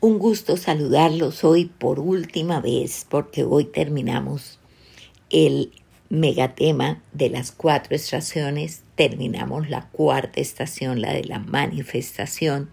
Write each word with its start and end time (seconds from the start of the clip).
Un 0.00 0.20
gusto 0.20 0.56
saludarlos 0.56 1.42
hoy 1.42 1.64
por 1.64 1.98
última 1.98 2.60
vez 2.60 3.04
porque 3.08 3.42
hoy 3.42 3.64
terminamos 3.64 4.60
el 5.28 5.72
megatema 6.08 7.02
de 7.12 7.30
las 7.30 7.50
cuatro 7.50 7.96
estaciones, 7.96 8.84
terminamos 8.94 9.68
la 9.68 9.88
cuarta 9.88 10.40
estación, 10.40 11.00
la 11.00 11.12
de 11.12 11.24
la 11.24 11.40
manifestación, 11.40 12.70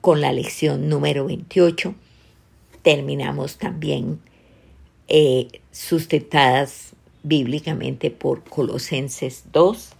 con 0.00 0.20
la 0.20 0.32
lección 0.32 0.88
número 0.88 1.24
28. 1.24 1.92
Terminamos 2.82 3.58
también 3.58 4.20
eh, 5.08 5.48
sustentadas 5.72 6.92
bíblicamente 7.24 8.12
por 8.12 8.44
Colosenses 8.44 9.46
2. 9.52 9.90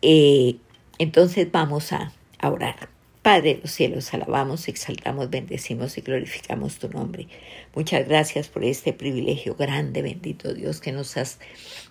Eh, 0.00 0.56
entonces 0.98 1.52
vamos 1.52 1.92
a 1.92 2.14
orar. 2.42 2.95
Padre 3.26 3.56
de 3.56 3.60
los 3.62 3.72
cielos, 3.72 4.14
alabamos, 4.14 4.68
exaltamos, 4.68 5.30
bendecimos 5.30 5.98
y 5.98 6.00
glorificamos 6.00 6.78
tu 6.78 6.88
nombre. 6.88 7.26
Muchas 7.74 8.06
gracias 8.06 8.46
por 8.46 8.62
este 8.62 8.92
privilegio 8.92 9.56
grande, 9.56 10.00
bendito 10.00 10.54
Dios, 10.54 10.80
que 10.80 10.92
nos 10.92 11.16
has 11.16 11.40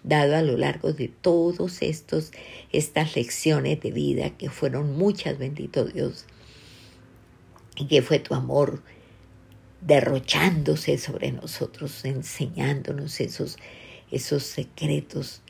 dado 0.01 0.37
a 0.37 0.41
lo 0.41 0.55
largo 0.55 0.93
de 0.93 1.09
todos 1.09 1.81
estos 1.81 2.31
estas 2.71 3.17
lecciones 3.17 3.81
de 3.81 3.91
vida 3.91 4.29
que 4.29 4.49
fueron 4.49 4.95
muchas, 4.95 5.37
bendito 5.37 5.83
Dios, 5.83 6.25
y 7.75 7.87
que 7.87 8.01
fue 8.01 8.19
tu 8.19 8.33
amor 8.33 8.81
derrochándose 9.81 10.97
sobre 10.97 11.33
nosotros, 11.33 12.05
enseñándonos 12.05 13.19
esos, 13.19 13.57
esos 14.09 14.43
secretos, 14.43 15.41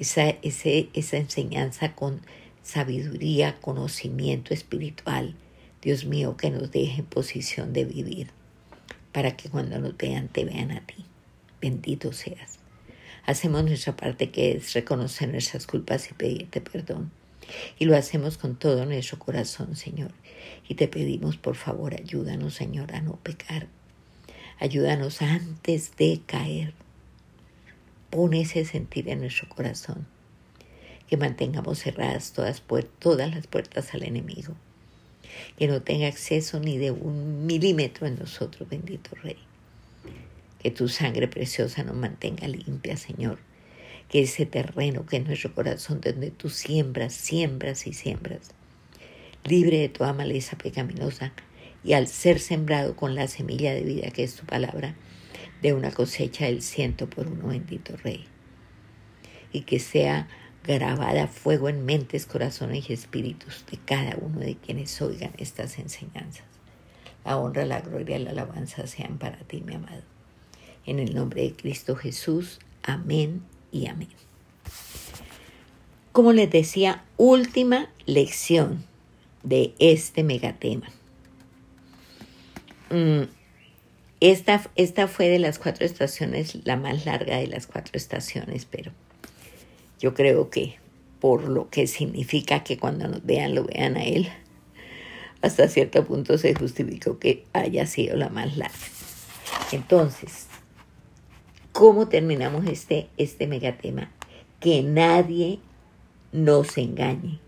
esa, 0.00 0.30
esa 0.42 1.16
enseñanza 1.16 1.94
con 1.94 2.22
sabiduría, 2.66 3.60
conocimiento 3.60 4.52
espiritual, 4.52 5.36
Dios 5.82 6.04
mío, 6.04 6.36
que 6.36 6.50
nos 6.50 6.72
deje 6.72 7.00
en 7.00 7.06
posición 7.06 7.72
de 7.72 7.84
vivir, 7.84 8.30
para 9.12 9.36
que 9.36 9.48
cuando 9.48 9.78
nos 9.78 9.96
vean 9.96 10.26
te 10.28 10.44
vean 10.44 10.72
a 10.72 10.84
ti. 10.84 11.06
Bendito 11.60 12.12
seas. 12.12 12.58
Hacemos 13.24 13.64
nuestra 13.64 13.96
parte 13.96 14.30
que 14.30 14.52
es 14.52 14.72
reconocer 14.72 15.28
nuestras 15.28 15.66
culpas 15.66 16.10
y 16.10 16.14
pedirte 16.14 16.60
perdón. 16.60 17.12
Y 17.78 17.84
lo 17.84 17.96
hacemos 17.96 18.36
con 18.36 18.56
todo 18.56 18.84
nuestro 18.84 19.20
corazón, 19.20 19.76
Señor. 19.76 20.10
Y 20.68 20.74
te 20.74 20.88
pedimos, 20.88 21.36
por 21.36 21.54
favor, 21.54 21.94
ayúdanos, 21.94 22.54
Señor, 22.54 22.92
a 22.94 23.00
no 23.00 23.16
pecar. 23.16 23.68
Ayúdanos 24.58 25.22
antes 25.22 25.96
de 25.96 26.20
caer. 26.26 26.74
Pon 28.10 28.34
ese 28.34 28.64
sentir 28.64 29.08
en 29.08 29.20
nuestro 29.20 29.48
corazón 29.48 30.08
que 31.08 31.16
mantengamos 31.16 31.78
cerradas 31.78 32.32
todas, 32.32 32.62
todas 32.98 33.34
las 33.34 33.46
puertas 33.46 33.94
al 33.94 34.02
enemigo, 34.02 34.54
que 35.58 35.68
no 35.68 35.82
tenga 35.82 36.08
acceso 36.08 36.60
ni 36.60 36.78
de 36.78 36.90
un 36.90 37.46
milímetro 37.46 38.06
en 38.06 38.18
nosotros, 38.18 38.68
bendito 38.68 39.10
Rey. 39.22 39.38
Que 40.60 40.70
tu 40.70 40.88
sangre 40.88 41.28
preciosa 41.28 41.84
nos 41.84 41.96
mantenga 41.96 42.48
limpia, 42.48 42.96
Señor. 42.96 43.38
Que 44.08 44.22
ese 44.22 44.46
terreno 44.46 45.06
que 45.06 45.18
es 45.18 45.26
nuestro 45.26 45.54
corazón, 45.54 46.00
donde 46.00 46.30
tú 46.30 46.48
siembras, 46.48 47.12
siembras 47.12 47.86
y 47.86 47.92
siembras, 47.92 48.50
libre 49.44 49.78
de 49.78 49.88
toda 49.88 50.12
maleza 50.12 50.56
pecaminosa, 50.56 51.32
y 51.84 51.92
al 51.92 52.08
ser 52.08 52.40
sembrado 52.40 52.96
con 52.96 53.14
la 53.14 53.28
semilla 53.28 53.72
de 53.72 53.82
vida 53.82 54.10
que 54.10 54.24
es 54.24 54.34
tu 54.34 54.44
palabra, 54.44 54.96
de 55.62 55.72
una 55.72 55.90
cosecha 55.90 56.46
del 56.46 56.62
ciento 56.62 57.08
por 57.08 57.28
uno, 57.28 57.48
bendito 57.48 57.96
Rey. 57.96 58.24
Y 59.52 59.62
que 59.62 59.78
sea 59.78 60.28
grabada 60.66 61.24
a 61.24 61.28
fuego 61.28 61.68
en 61.68 61.84
mentes, 61.84 62.26
corazones 62.26 62.90
y 62.90 62.92
espíritus 62.92 63.64
de 63.70 63.78
cada 63.78 64.16
uno 64.20 64.40
de 64.40 64.56
quienes 64.56 65.00
oigan 65.00 65.32
estas 65.38 65.78
enseñanzas. 65.78 66.44
La 67.24 67.38
honra, 67.38 67.64
la 67.64 67.80
gloria 67.80 68.18
y 68.18 68.24
la 68.24 68.30
alabanza 68.30 68.86
sean 68.86 69.18
para 69.18 69.38
ti, 69.38 69.60
mi 69.60 69.74
amado. 69.74 70.02
En 70.84 70.98
el 70.98 71.14
nombre 71.14 71.42
de 71.42 71.54
Cristo 71.54 71.96
Jesús, 71.96 72.60
amén 72.82 73.42
y 73.72 73.86
amén. 73.86 74.08
Como 76.12 76.32
les 76.32 76.50
decía, 76.50 77.04
última 77.16 77.90
lección 78.06 78.84
de 79.42 79.74
este 79.78 80.22
megatema. 80.22 80.88
Mm, 82.90 83.24
esta, 84.20 84.62
esta 84.76 85.08
fue 85.08 85.28
de 85.28 85.38
las 85.38 85.58
cuatro 85.58 85.84
estaciones 85.84 86.64
la 86.64 86.76
más 86.76 87.04
larga 87.04 87.36
de 87.36 87.48
las 87.48 87.66
cuatro 87.66 87.92
estaciones, 87.94 88.64
pero 88.64 88.92
yo 89.98 90.14
creo 90.14 90.50
que 90.50 90.76
por 91.20 91.48
lo 91.48 91.70
que 91.70 91.86
significa 91.86 92.62
que 92.62 92.78
cuando 92.78 93.08
nos 93.08 93.24
vean 93.24 93.54
lo 93.54 93.64
vean 93.64 93.96
a 93.96 94.04
Él, 94.04 94.28
hasta 95.42 95.68
cierto 95.68 96.04
punto 96.04 96.38
se 96.38 96.54
justificó 96.54 97.18
que 97.18 97.44
haya 97.52 97.86
sido 97.86 98.16
la 98.16 98.28
más 98.28 98.56
larga. 98.56 98.76
Entonces, 99.72 100.46
¿cómo 101.72 102.08
terminamos 102.08 102.66
este, 102.66 103.08
este 103.16 103.46
megatema? 103.46 104.10
Que 104.60 104.82
nadie 104.82 105.60
nos 106.32 106.76
engañe. 106.78 107.38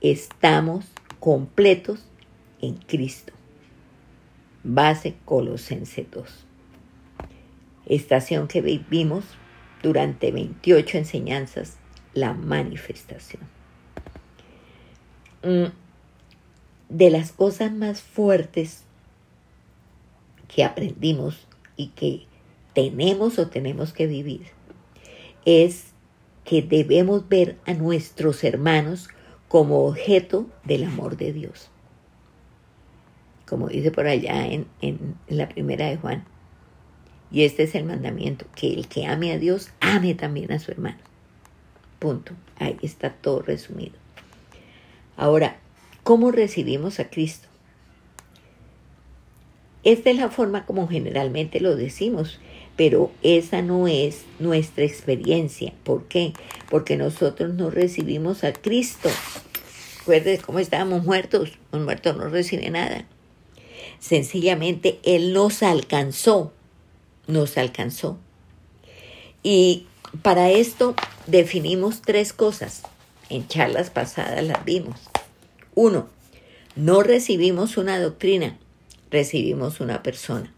Estamos 0.00 0.86
completos 1.18 2.04
en 2.60 2.74
Cristo. 2.74 3.32
Base 4.62 5.14
Colosense 5.24 6.06
2. 6.10 6.46
Estación 7.86 8.46
que 8.46 8.60
vivimos 8.60 9.24
durante 9.82 10.30
28 10.30 10.98
enseñanzas 10.98 11.76
la 12.14 12.34
manifestación. 12.34 13.42
Mm, 15.42 15.66
de 16.88 17.10
las 17.10 17.32
cosas 17.32 17.72
más 17.72 18.02
fuertes 18.02 18.82
que 20.54 20.64
aprendimos 20.64 21.46
y 21.76 21.88
que 21.88 22.26
tenemos 22.74 23.38
o 23.38 23.48
tenemos 23.48 23.92
que 23.92 24.06
vivir 24.06 24.42
es 25.44 25.86
que 26.44 26.62
debemos 26.62 27.28
ver 27.28 27.56
a 27.64 27.74
nuestros 27.74 28.44
hermanos 28.44 29.08
como 29.48 29.86
objeto 29.86 30.46
del 30.64 30.84
amor 30.84 31.16
de 31.16 31.32
Dios. 31.32 31.70
Como 33.46 33.68
dice 33.68 33.90
por 33.90 34.06
allá 34.06 34.46
en, 34.46 34.66
en 34.80 35.16
la 35.28 35.48
primera 35.48 35.86
de 35.86 35.96
Juan, 35.96 36.24
y 37.32 37.44
este 37.44 37.62
es 37.64 37.74
el 37.74 37.84
mandamiento, 37.84 38.46
que 38.56 38.72
el 38.72 38.88
que 38.88 39.06
ame 39.06 39.32
a 39.32 39.38
Dios, 39.38 39.70
ame 39.80 40.14
también 40.14 40.52
a 40.52 40.58
su 40.58 40.70
hermano. 40.72 40.98
Punto. 41.98 42.32
Ahí 42.58 42.76
está 42.82 43.10
todo 43.10 43.42
resumido. 43.42 43.92
Ahora, 45.16 45.58
¿cómo 46.02 46.30
recibimos 46.30 46.98
a 46.98 47.08
Cristo? 47.08 47.48
Esta 49.84 50.10
es 50.10 50.16
la 50.16 50.30
forma 50.30 50.66
como 50.66 50.88
generalmente 50.88 51.60
lo 51.60 51.76
decimos, 51.76 52.38
pero 52.76 53.10
esa 53.22 53.62
no 53.62 53.88
es 53.88 54.24
nuestra 54.38 54.84
experiencia. 54.84 55.72
¿Por 55.84 56.04
qué? 56.04 56.32
Porque 56.68 56.96
nosotros 56.96 57.54
no 57.54 57.70
recibimos 57.70 58.44
a 58.44 58.52
Cristo. 58.52 59.08
Recuerden 60.00 60.40
cómo 60.40 60.58
estábamos 60.58 61.04
muertos. 61.04 61.58
Un 61.72 61.84
muerto 61.84 62.12
no 62.12 62.28
recibe 62.28 62.68
nada. 62.70 63.04
Sencillamente 63.98 64.98
Él 65.02 65.32
nos 65.32 65.62
alcanzó 65.62 66.52
nos 67.30 67.56
alcanzó. 67.56 68.18
Y 69.42 69.86
para 70.22 70.50
esto 70.50 70.94
definimos 71.26 72.02
tres 72.02 72.32
cosas. 72.32 72.82
En 73.28 73.46
charlas 73.48 73.90
pasadas 73.90 74.44
las 74.44 74.64
vimos. 74.64 74.98
Uno, 75.74 76.08
no 76.76 77.02
recibimos 77.02 77.76
una 77.76 78.00
doctrina, 78.00 78.58
recibimos 79.10 79.80
una 79.80 80.02
persona. 80.02 80.52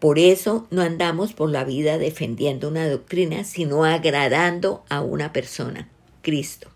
Por 0.00 0.18
eso 0.18 0.66
no 0.70 0.82
andamos 0.82 1.32
por 1.32 1.50
la 1.50 1.64
vida 1.64 1.98
defendiendo 1.98 2.68
una 2.68 2.88
doctrina, 2.88 3.44
sino 3.44 3.84
agradando 3.84 4.84
a 4.88 5.00
una 5.00 5.32
persona, 5.32 5.88
Cristo. 6.22 6.68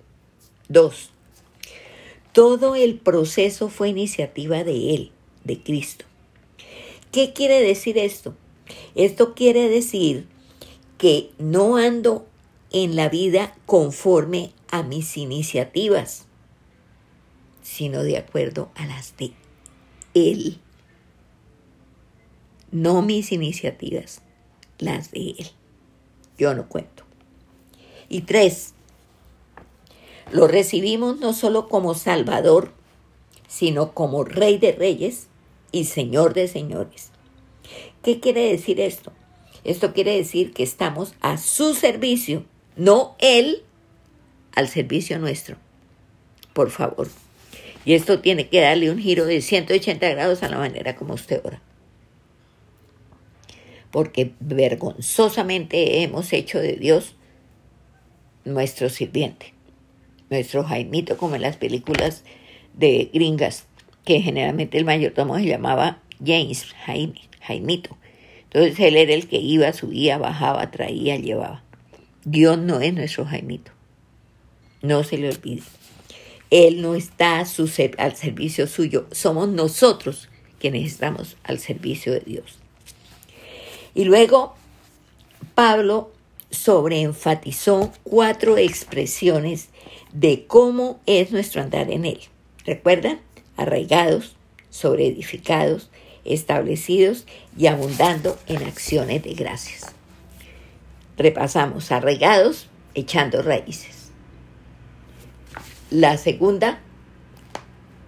Dos, 0.68 1.10
todo 2.32 2.74
el 2.74 2.96
proceso 2.96 3.68
fue 3.68 3.90
iniciativa 3.90 4.64
de 4.64 4.94
Él, 4.94 5.12
de 5.44 5.62
Cristo. 5.62 6.04
¿Qué 7.12 7.32
quiere 7.32 7.60
decir 7.60 7.98
esto? 7.98 8.34
Esto 8.94 9.34
quiere 9.34 9.68
decir 9.68 10.28
que 10.98 11.30
no 11.38 11.76
ando 11.76 12.26
en 12.70 12.96
la 12.96 13.08
vida 13.08 13.54
conforme 13.66 14.52
a 14.70 14.82
mis 14.82 15.16
iniciativas, 15.16 16.26
sino 17.62 18.02
de 18.02 18.16
acuerdo 18.16 18.70
a 18.74 18.86
las 18.86 19.16
de 19.16 19.32
Él. 20.14 20.58
No 22.70 23.02
mis 23.02 23.32
iniciativas, 23.32 24.22
las 24.78 25.10
de 25.10 25.34
Él. 25.38 25.50
Yo 26.38 26.54
no 26.54 26.68
cuento. 26.68 27.04
Y 28.08 28.22
tres, 28.22 28.74
lo 30.32 30.48
recibimos 30.48 31.20
no 31.20 31.34
solo 31.34 31.68
como 31.68 31.94
Salvador, 31.94 32.72
sino 33.48 33.92
como 33.92 34.24
Rey 34.24 34.58
de 34.58 34.72
Reyes 34.72 35.28
y 35.72 35.84
Señor 35.84 36.32
de 36.32 36.48
Señores. 36.48 37.11
¿Qué 38.02 38.20
quiere 38.20 38.50
decir 38.50 38.80
esto? 38.80 39.12
Esto 39.64 39.92
quiere 39.92 40.16
decir 40.16 40.52
que 40.52 40.64
estamos 40.64 41.14
a 41.20 41.38
su 41.38 41.74
servicio, 41.74 42.44
no 42.76 43.14
Él 43.20 43.62
al 44.54 44.68
servicio 44.68 45.18
nuestro. 45.18 45.56
Por 46.52 46.70
favor. 46.70 47.08
Y 47.84 47.94
esto 47.94 48.20
tiene 48.20 48.48
que 48.48 48.60
darle 48.60 48.90
un 48.90 48.98
giro 48.98 49.24
de 49.24 49.40
180 49.40 50.08
grados 50.10 50.42
a 50.42 50.48
la 50.48 50.58
manera 50.58 50.96
como 50.96 51.14
usted 51.14 51.40
ora. 51.44 51.62
Porque 53.90 54.32
vergonzosamente 54.40 56.02
hemos 56.02 56.32
hecho 56.32 56.58
de 56.58 56.74
Dios 56.74 57.14
nuestro 58.44 58.88
sirviente, 58.88 59.54
nuestro 60.30 60.64
Jaimito, 60.64 61.16
como 61.16 61.36
en 61.36 61.42
las 61.42 61.56
películas 61.56 62.24
de 62.74 63.10
gringas, 63.12 63.66
que 64.04 64.20
generalmente 64.20 64.78
el 64.78 64.84
mayordomo 64.84 65.36
se 65.38 65.46
llamaba 65.46 66.02
James, 66.24 66.64
Jaime, 66.86 67.20
Jaimito. 67.42 67.96
Entonces 68.44 68.78
él 68.80 68.96
era 68.96 69.14
el 69.14 69.28
que 69.28 69.38
iba, 69.38 69.72
subía, 69.72 70.18
bajaba, 70.18 70.70
traía, 70.70 71.16
llevaba. 71.16 71.62
Dios 72.24 72.58
no 72.58 72.80
es 72.80 72.94
nuestro 72.94 73.24
Jaimito. 73.24 73.72
No 74.82 75.04
se 75.04 75.18
le 75.18 75.30
olvide. 75.30 75.62
Él 76.50 76.82
no 76.82 76.94
está 76.94 77.38
al 77.38 78.16
servicio 78.16 78.66
suyo. 78.66 79.06
Somos 79.10 79.48
nosotros 79.48 80.28
quienes 80.58 80.86
estamos 80.86 81.36
al 81.44 81.58
servicio 81.58 82.12
de 82.12 82.20
Dios. 82.20 82.58
Y 83.94 84.04
luego 84.04 84.54
Pablo 85.54 86.12
sobreenfatizó 86.50 87.92
cuatro 88.02 88.58
expresiones 88.58 89.68
de 90.12 90.46
cómo 90.46 91.00
es 91.06 91.32
nuestro 91.32 91.62
andar 91.62 91.90
en 91.90 92.04
él. 92.04 92.20
¿Recuerdan? 92.64 93.20
Arraigados, 93.56 94.36
sobreedificados, 94.70 95.90
establecidos 96.24 97.26
y 97.56 97.66
abundando 97.66 98.38
en 98.46 98.62
acciones 98.62 99.22
de 99.22 99.34
gracias. 99.34 99.86
Repasamos, 101.16 101.92
arraigados, 101.92 102.68
echando 102.94 103.42
raíces. 103.42 104.10
La 105.90 106.16
segunda, 106.16 106.80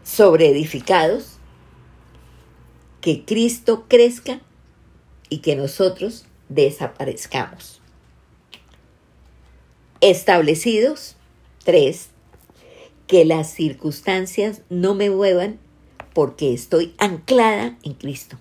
sobreedificados, 0.05 1.39
que 3.01 3.25
Cristo 3.25 3.85
crezca 3.89 4.41
y 5.29 5.39
que 5.39 5.57
nosotros 5.57 6.25
desaparezcamos. 6.49 7.83
Establecidos, 10.01 11.17
tres, 11.65 12.09
que 13.07 13.25
las 13.25 13.51
circunstancias 13.51 14.63
no 14.71 14.95
me 14.95 15.11
muevan 15.11 15.59
porque 16.15 16.55
estoy 16.55 16.95
anclada 16.99 17.77
en 17.83 17.95
Cristo. 17.95 18.39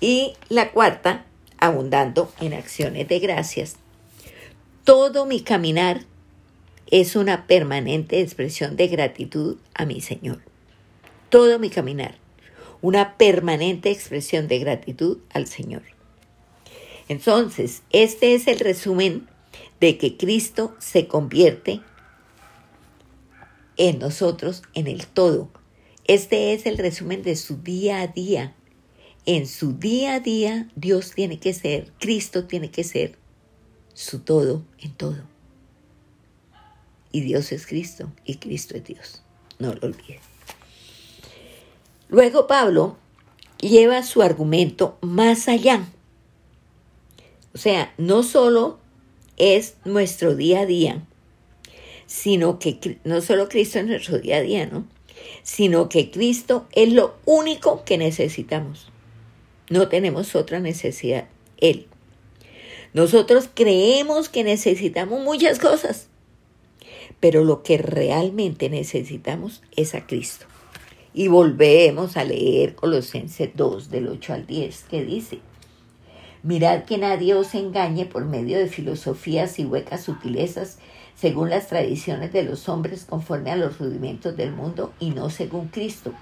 Y 0.00 0.32
la 0.48 0.72
cuarta, 0.72 1.26
abundando 1.58 2.32
en 2.40 2.54
acciones 2.54 3.06
de 3.06 3.18
gracias. 3.20 3.76
Todo 4.84 5.26
mi 5.26 5.42
caminar 5.42 6.00
es 6.90 7.14
una 7.14 7.46
permanente 7.46 8.20
expresión 8.20 8.76
de 8.76 8.88
gratitud 8.88 9.58
a 9.74 9.84
mi 9.84 10.00
Señor. 10.00 10.40
Todo 11.28 11.58
mi 11.58 11.70
caminar, 11.70 12.16
una 12.80 13.16
permanente 13.16 13.90
expresión 13.90 14.48
de 14.48 14.58
gratitud 14.58 15.18
al 15.32 15.46
Señor. 15.46 15.82
Entonces, 17.08 17.82
este 17.90 18.34
es 18.34 18.46
el 18.46 18.58
resumen 18.58 19.28
de 19.80 19.98
que 19.98 20.16
Cristo 20.16 20.74
se 20.78 21.06
convierte 21.06 21.80
en 23.76 23.98
nosotros 23.98 24.62
en 24.74 24.86
el 24.86 25.06
todo, 25.06 25.50
este 26.10 26.54
es 26.54 26.66
el 26.66 26.76
resumen 26.76 27.22
de 27.22 27.36
su 27.36 27.58
día 27.58 28.00
a 28.00 28.08
día. 28.08 28.52
En 29.26 29.46
su 29.46 29.78
día 29.78 30.14
a 30.14 30.20
día 30.20 30.68
Dios 30.74 31.12
tiene 31.12 31.38
que 31.38 31.54
ser, 31.54 31.92
Cristo 32.00 32.46
tiene 32.46 32.72
que 32.72 32.82
ser 32.82 33.16
su 33.94 34.18
todo 34.18 34.64
en 34.80 34.92
todo. 34.94 35.22
Y 37.12 37.20
Dios 37.20 37.52
es 37.52 37.64
Cristo 37.64 38.10
y 38.24 38.38
Cristo 38.38 38.76
es 38.76 38.82
Dios. 38.82 39.22
No 39.60 39.72
lo 39.72 39.86
olviden. 39.86 40.18
Luego 42.08 42.48
Pablo 42.48 42.96
lleva 43.60 44.02
su 44.02 44.20
argumento 44.20 44.98
más 45.02 45.46
allá. 45.46 45.86
O 47.54 47.58
sea, 47.58 47.94
no 47.98 48.24
solo 48.24 48.80
es 49.36 49.76
nuestro 49.84 50.34
día 50.34 50.62
a 50.62 50.66
día, 50.66 51.06
sino 52.06 52.58
que 52.58 52.98
no 53.04 53.20
solo 53.20 53.48
Cristo 53.48 53.78
es 53.78 53.86
nuestro 53.86 54.18
día 54.18 54.38
a 54.38 54.40
día, 54.40 54.66
¿no? 54.66 54.88
Sino 55.42 55.88
que 55.88 56.10
Cristo 56.10 56.66
es 56.72 56.92
lo 56.92 57.16
único 57.24 57.84
que 57.84 57.98
necesitamos. 57.98 58.90
No 59.68 59.88
tenemos 59.88 60.34
otra 60.34 60.60
necesidad, 60.60 61.28
Él. 61.58 61.86
Nosotros 62.92 63.48
creemos 63.54 64.28
que 64.28 64.42
necesitamos 64.42 65.22
muchas 65.22 65.58
cosas, 65.58 66.08
pero 67.20 67.44
lo 67.44 67.62
que 67.62 67.78
realmente 67.78 68.68
necesitamos 68.68 69.62
es 69.76 69.94
a 69.94 70.06
Cristo. 70.06 70.46
Y 71.14 71.28
volvemos 71.28 72.16
a 72.16 72.24
leer 72.24 72.74
Colosenses 72.74 73.50
2 73.54 73.90
del 73.90 74.08
8 74.08 74.32
al 74.32 74.46
10 74.46 74.84
que 74.84 75.04
dice, 75.04 75.40
Mirad 76.42 76.84
que 76.84 76.96
nadie 76.96 77.34
os 77.34 77.54
engañe 77.54 78.06
por 78.06 78.24
medio 78.24 78.58
de 78.58 78.66
filosofías 78.66 79.58
y 79.58 79.66
huecas 79.66 80.04
sutilezas 80.04 80.78
según 81.14 81.50
las 81.50 81.68
tradiciones 81.68 82.32
de 82.32 82.44
los 82.44 82.68
hombres 82.70 83.04
conforme 83.04 83.50
a 83.50 83.56
los 83.56 83.78
rudimentos 83.78 84.36
del 84.36 84.52
mundo 84.52 84.94
y 84.98 85.10
no 85.10 85.28
según 85.28 85.68
Cristo, 85.68 86.14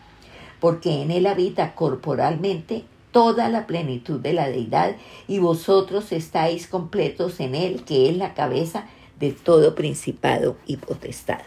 porque 0.58 1.02
en 1.02 1.12
él 1.12 1.26
habita 1.26 1.76
corporalmente 1.76 2.84
toda 3.12 3.48
la 3.48 3.68
plenitud 3.68 4.18
de 4.18 4.32
la 4.32 4.48
deidad 4.48 4.96
y 5.28 5.38
vosotros 5.38 6.10
estáis 6.10 6.66
completos 6.66 7.38
en 7.38 7.54
él, 7.54 7.84
que 7.84 8.10
es 8.10 8.16
la 8.16 8.34
cabeza 8.34 8.86
de 9.20 9.30
todo 9.30 9.76
principado 9.76 10.56
y 10.66 10.78
potestad. 10.78 11.40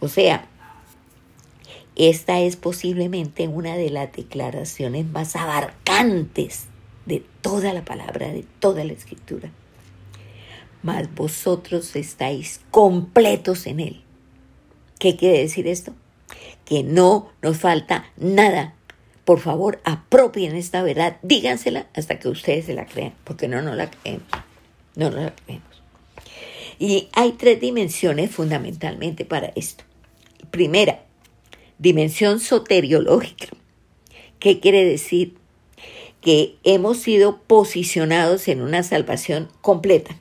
O 0.00 0.08
sea, 0.08 0.46
esta 1.96 2.40
es 2.40 2.56
posiblemente 2.56 3.48
una 3.48 3.74
de 3.74 3.88
las 3.88 4.12
declaraciones 4.12 5.06
más 5.06 5.34
abarcantes 5.34 6.66
de 7.06 7.24
toda 7.40 7.72
la 7.72 7.84
palabra, 7.84 8.32
de 8.32 8.44
toda 8.60 8.84
la 8.84 8.92
escritura 8.92 9.50
mas 10.86 11.12
vosotros 11.16 11.96
estáis 11.96 12.60
completos 12.70 13.66
en 13.66 13.80
Él. 13.80 14.02
¿Qué 15.00 15.16
quiere 15.16 15.38
decir 15.38 15.66
esto? 15.66 15.92
Que 16.64 16.84
no 16.84 17.32
nos 17.42 17.56
falta 17.58 18.06
nada. 18.16 18.76
Por 19.24 19.40
favor, 19.40 19.80
apropien 19.82 20.54
esta 20.54 20.84
verdad, 20.84 21.16
dígansela 21.22 21.88
hasta 21.92 22.20
que 22.20 22.28
ustedes 22.28 22.66
se 22.66 22.74
la 22.74 22.86
crean, 22.86 23.14
porque 23.24 23.48
no 23.48 23.62
nos 23.62 23.76
la 23.76 23.90
creemos. 23.90 24.28
No 24.94 25.10
la 25.10 25.34
creemos. 25.34 25.82
Y 26.78 27.08
hay 27.14 27.32
tres 27.32 27.60
dimensiones 27.60 28.30
fundamentalmente 28.30 29.24
para 29.24 29.48
esto. 29.56 29.82
Primera, 30.52 31.02
dimensión 31.78 32.38
soteriológica. 32.38 33.48
¿Qué 34.38 34.60
quiere 34.60 34.84
decir? 34.84 35.36
Que 36.26 36.56
hemos 36.64 36.96
sido 36.98 37.38
posicionados 37.42 38.48
en 38.48 38.60
una 38.60 38.82
salvación 38.82 39.48
completa. 39.60 40.18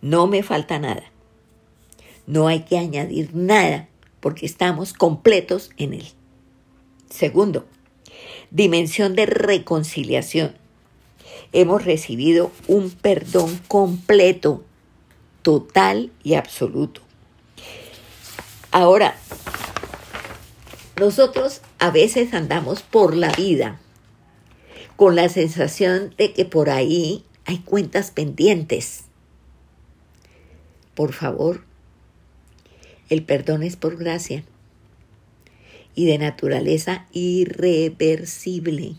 No 0.00 0.26
me 0.26 0.42
falta 0.42 0.78
nada. 0.78 1.02
No 2.26 2.48
hay 2.48 2.60
que 2.60 2.78
añadir 2.78 3.34
nada 3.34 3.86
porque 4.20 4.46
estamos 4.46 4.94
completos 4.94 5.72
en 5.76 5.92
Él. 5.92 6.06
Segundo, 7.10 7.66
dimensión 8.50 9.14
de 9.14 9.26
reconciliación. 9.26 10.56
Hemos 11.52 11.84
recibido 11.84 12.50
un 12.66 12.90
perdón 12.90 13.60
completo, 13.68 14.64
total 15.42 16.12
y 16.22 16.32
absoluto. 16.32 17.02
Ahora, 18.70 19.18
nosotros 20.98 21.60
a 21.78 21.90
veces 21.90 22.32
andamos 22.32 22.80
por 22.80 23.14
la 23.14 23.30
vida 23.32 23.78
con 24.98 25.16
la 25.16 25.30
sensación 25.30 26.14
de 26.18 26.34
que 26.34 26.44
por 26.44 26.68
ahí 26.68 27.24
hay 27.46 27.60
cuentas 27.60 28.10
pendientes 28.10 29.04
por 30.98 31.12
favor, 31.12 31.62
el 33.08 33.22
perdón 33.22 33.62
es 33.62 33.76
por 33.76 33.96
gracia 33.96 34.42
y 35.94 36.06
de 36.06 36.18
naturaleza 36.18 37.06
irreversible. 37.12 38.96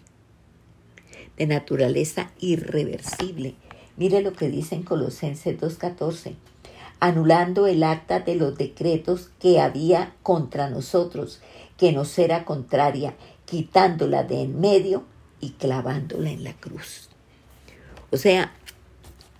De 1.35 1.45
naturaleza 1.45 2.31
irreversible. 2.39 3.55
Mire 3.97 4.21
lo 4.21 4.31
que 4.31 4.47
dice 4.47 4.75
en 4.75 4.83
Colosenses 4.83 5.59
2.14. 5.59 6.35
Anulando 7.01 7.67
el 7.67 7.83
acta 7.83 8.21
de 8.21 8.35
los 8.35 8.57
decretos 8.57 9.31
que 9.37 9.59
había 9.59 10.15
contra 10.23 10.69
nosotros, 10.69 11.41
que 11.75 11.91
nos 11.91 12.17
era 12.17 12.45
contraria, 12.45 13.13
quitándola 13.43 14.23
de 14.23 14.43
en 14.43 14.61
medio 14.61 15.03
y 15.39 15.51
clavándola 15.51 16.29
en 16.29 16.43
la 16.43 16.53
cruz. 16.53 17.09
O 18.11 18.17
sea, 18.17 18.53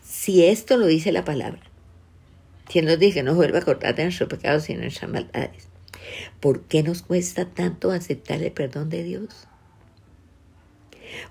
si 0.03 0.45
esto 0.45 0.77
lo 0.77 0.85
dice 0.85 1.11
la 1.11 1.25
palabra, 1.25 1.61
quien 2.65 2.85
nos 2.85 2.99
dice 2.99 3.15
que 3.15 3.23
nos 3.23 3.35
vuelva 3.35 3.59
a 3.59 3.65
cortar 3.65 3.95
de 3.95 4.03
nuestros 4.03 4.29
pecados 4.29 4.69
y 4.69 4.75
nuestras 4.75 5.09
maldades. 5.09 5.67
¿Por 6.39 6.61
qué 6.63 6.83
nos 6.83 7.01
cuesta 7.01 7.45
tanto 7.45 7.91
aceptar 7.91 8.41
el 8.41 8.51
perdón 8.51 8.89
de 8.89 9.03
Dios? 9.03 9.47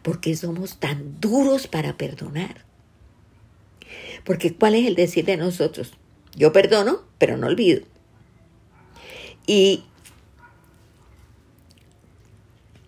¿Por 0.02 0.20
qué 0.20 0.36
somos 0.36 0.78
tan 0.78 1.20
duros 1.20 1.68
para 1.68 1.96
perdonar? 1.96 2.64
Porque 4.24 4.54
¿cuál 4.54 4.74
es 4.74 4.86
el 4.86 4.96
decir 4.96 5.24
de 5.24 5.36
nosotros? 5.36 5.92
Yo 6.36 6.52
perdono, 6.52 7.02
pero 7.18 7.36
no 7.36 7.46
olvido. 7.46 7.82
Y 9.46 9.84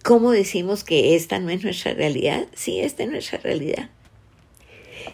¿cómo 0.02 0.30
decimos 0.30 0.85
que 0.85 1.14
esta 1.16 1.38
no 1.38 1.50
es 1.50 1.62
nuestra 1.62 1.95
realidad? 1.95 2.47
Sí, 2.54 2.80
esta 2.80 3.02
es 3.04 3.11
nuestra 3.11 3.38
realidad. 3.38 3.90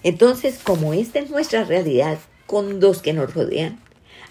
Entonces, 0.02 0.58
como 0.62 0.94
esta 0.94 1.18
es 1.18 1.30
nuestra 1.30 1.64
realidad 1.64 2.18
con 2.46 2.80
los 2.80 3.02
que 3.02 3.12
nos 3.12 3.34
rodean, 3.34 3.80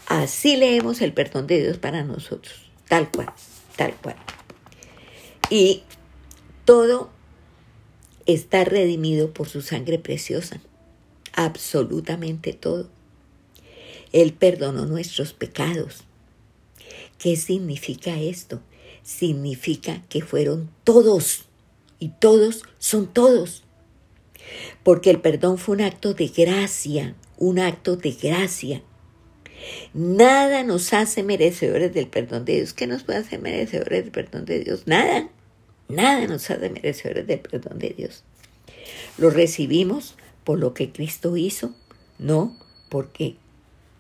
así 0.08 0.56
leemos 0.56 1.02
el 1.02 1.14
perdón 1.14 1.48
de 1.48 1.62
Dios 1.62 1.78
para 1.78 2.04
nosotros, 2.04 2.56
tal 2.88 3.10
cual, 3.12 3.32
tal 3.76 3.94
cual. 3.96 4.16
Y 5.50 5.84
todo 6.66 7.10
está 8.26 8.64
redimido 8.64 9.32
por 9.32 9.48
su 9.48 9.62
sangre 9.62 10.00
preciosa, 10.00 10.60
absolutamente 11.34 12.54
todo. 12.54 12.90
Él 14.12 14.34
perdonó 14.34 14.86
nuestros 14.86 15.34
pecados. 15.34 16.06
¿Qué 17.18 17.36
significa 17.36 18.20
esto? 18.20 18.62
Significa 19.06 20.02
que 20.10 20.22
fueron 20.22 20.72
todos 20.84 21.46
y 22.00 22.10
todos 22.10 22.64
son 22.80 23.06
todos. 23.06 23.64
Porque 24.82 25.12
el 25.12 25.22
perdón 25.22 25.60
fue 25.60 25.76
un 25.76 25.82
acto 25.82 26.16
de 26.16 26.28
gracia, 26.28 27.14
un 27.38 27.60
acto 27.60 27.98
de 27.98 28.12
gracia. 28.12 28.82
Nada 29.94 30.64
nos 30.64 30.92
hace 30.92 31.22
merecedores 31.22 31.94
del 31.94 32.08
perdón 32.08 32.46
de 32.46 32.56
Dios. 32.56 32.74
¿Qué 32.74 32.88
nos 32.88 33.04
puede 33.04 33.20
hacer 33.20 33.40
merecedores 33.40 34.06
del 34.06 34.12
perdón 34.12 34.46
de 34.46 34.60
Dios? 34.60 34.88
Nada. 34.88 35.30
Nada 35.88 36.26
nos 36.26 36.50
hace 36.50 36.70
merecedores 36.72 37.28
del 37.28 37.42
perdón 37.42 37.78
de 37.78 37.92
Dios. 37.92 38.24
Lo 39.20 39.30
recibimos 39.30 40.16
por 40.44 40.58
lo 40.58 40.74
que 40.74 40.92
Cristo 40.92 41.38
hizo, 41.38 41.76
no 42.18 42.58
porque 42.90 43.36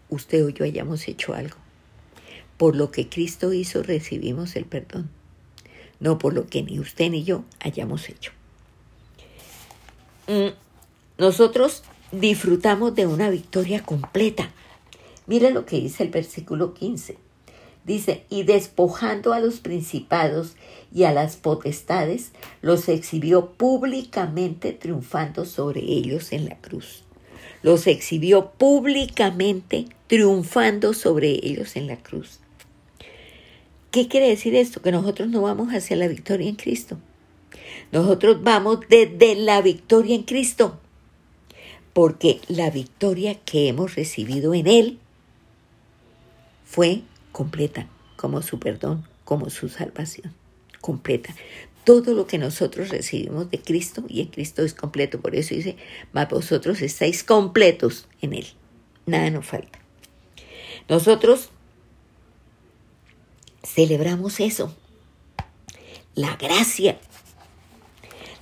usted 0.09 0.43
o 0.43 0.50
yo 0.50 0.65
hayamos 0.65 1.07
hecho 1.07 1.35
algo. 1.35 1.57
Por 2.57 2.75
lo 2.75 2.91
que 2.91 3.09
Cristo 3.09 3.53
hizo 3.53 3.83
recibimos 3.83 4.55
el 4.55 4.65
perdón, 4.65 5.09
no 6.00 6.17
por 6.17 6.33
lo 6.33 6.47
que 6.47 6.63
ni 6.63 6.79
usted 6.79 7.09
ni 7.09 7.24
yo 7.24 7.43
hayamos 7.59 8.09
hecho. 8.09 8.31
Mm, 10.27 10.53
nosotros 11.17 11.83
disfrutamos 12.12 12.95
de 12.95 13.07
una 13.07 13.29
victoria 13.29 13.83
completa. 13.83 14.50
Mire 15.27 15.51
lo 15.51 15.65
que 15.65 15.79
dice 15.79 16.03
el 16.03 16.09
versículo 16.09 16.74
15. 16.74 17.17
Dice, 17.85 18.25
y 18.29 18.43
despojando 18.43 19.33
a 19.33 19.39
los 19.39 19.59
principados 19.59 20.55
y 20.91 21.03
a 21.03 21.12
las 21.12 21.35
potestades, 21.35 22.31
los 22.62 22.89
exhibió 22.89 23.51
públicamente 23.51 24.74
triunfando 24.74 25.45
sobre 25.45 25.81
ellos 25.81 26.31
en 26.31 26.45
la 26.45 26.57
cruz. 26.57 27.03
Los 27.62 27.85
exhibió 27.85 28.51
públicamente 28.51 29.85
triunfando 30.07 30.93
sobre 30.93 31.29
ellos 31.43 31.75
en 31.75 31.88
la 31.88 31.97
cruz. 31.97 32.39
¿Qué 33.95 34.09
quiere 34.09 34.27
decir 34.27 34.55
esto? 34.55 34.81
Que 34.81 34.91
nosotros 34.91 35.29
no 35.29 35.43
vamos 35.43 35.69
hacia 35.69 35.95
la 35.95 36.09
victoria 36.09 36.49
en 36.49 36.55
Cristo. 36.55 36.97
Nosotros 37.93 38.43
vamos 38.43 38.81
desde 38.89 39.35
la 39.35 39.61
victoria 39.61 40.15
en 40.15 40.23
Cristo. 40.23 40.77
Porque 41.93 42.41
la 42.49 42.69
victoria 42.69 43.39
que 43.45 43.69
hemos 43.69 43.95
recibido 43.95 44.53
en 44.53 44.67
Él 44.67 44.99
fue 46.65 47.03
completa, 47.31 47.87
como 48.17 48.41
su 48.41 48.59
perdón, 48.59 49.07
como 49.23 49.49
su 49.49 49.69
salvación. 49.69 50.33
Completa. 50.81 51.33
Todo 51.85 52.13
lo 52.15 52.27
que 52.27 52.37
nosotros 52.37 52.89
recibimos 52.89 53.49
de 53.49 53.61
Cristo 53.61 54.03
y 54.09 54.19
en 54.19 54.27
Cristo 54.27 54.65
es 54.65 54.73
completo. 54.73 55.21
Por 55.21 55.35
eso 55.37 55.55
dice, 55.55 55.77
mas 56.11 56.27
vosotros 56.27 56.81
estáis 56.81 57.23
completos 57.23 58.09
en 58.21 58.33
Él. 58.33 58.47
Nada 59.05 59.29
nos 59.29 59.45
falta. 59.45 59.79
Nosotros 60.89 61.51
celebramos 63.65 64.39
eso. 64.39 64.74
La 66.13 66.36
gracia, 66.38 67.00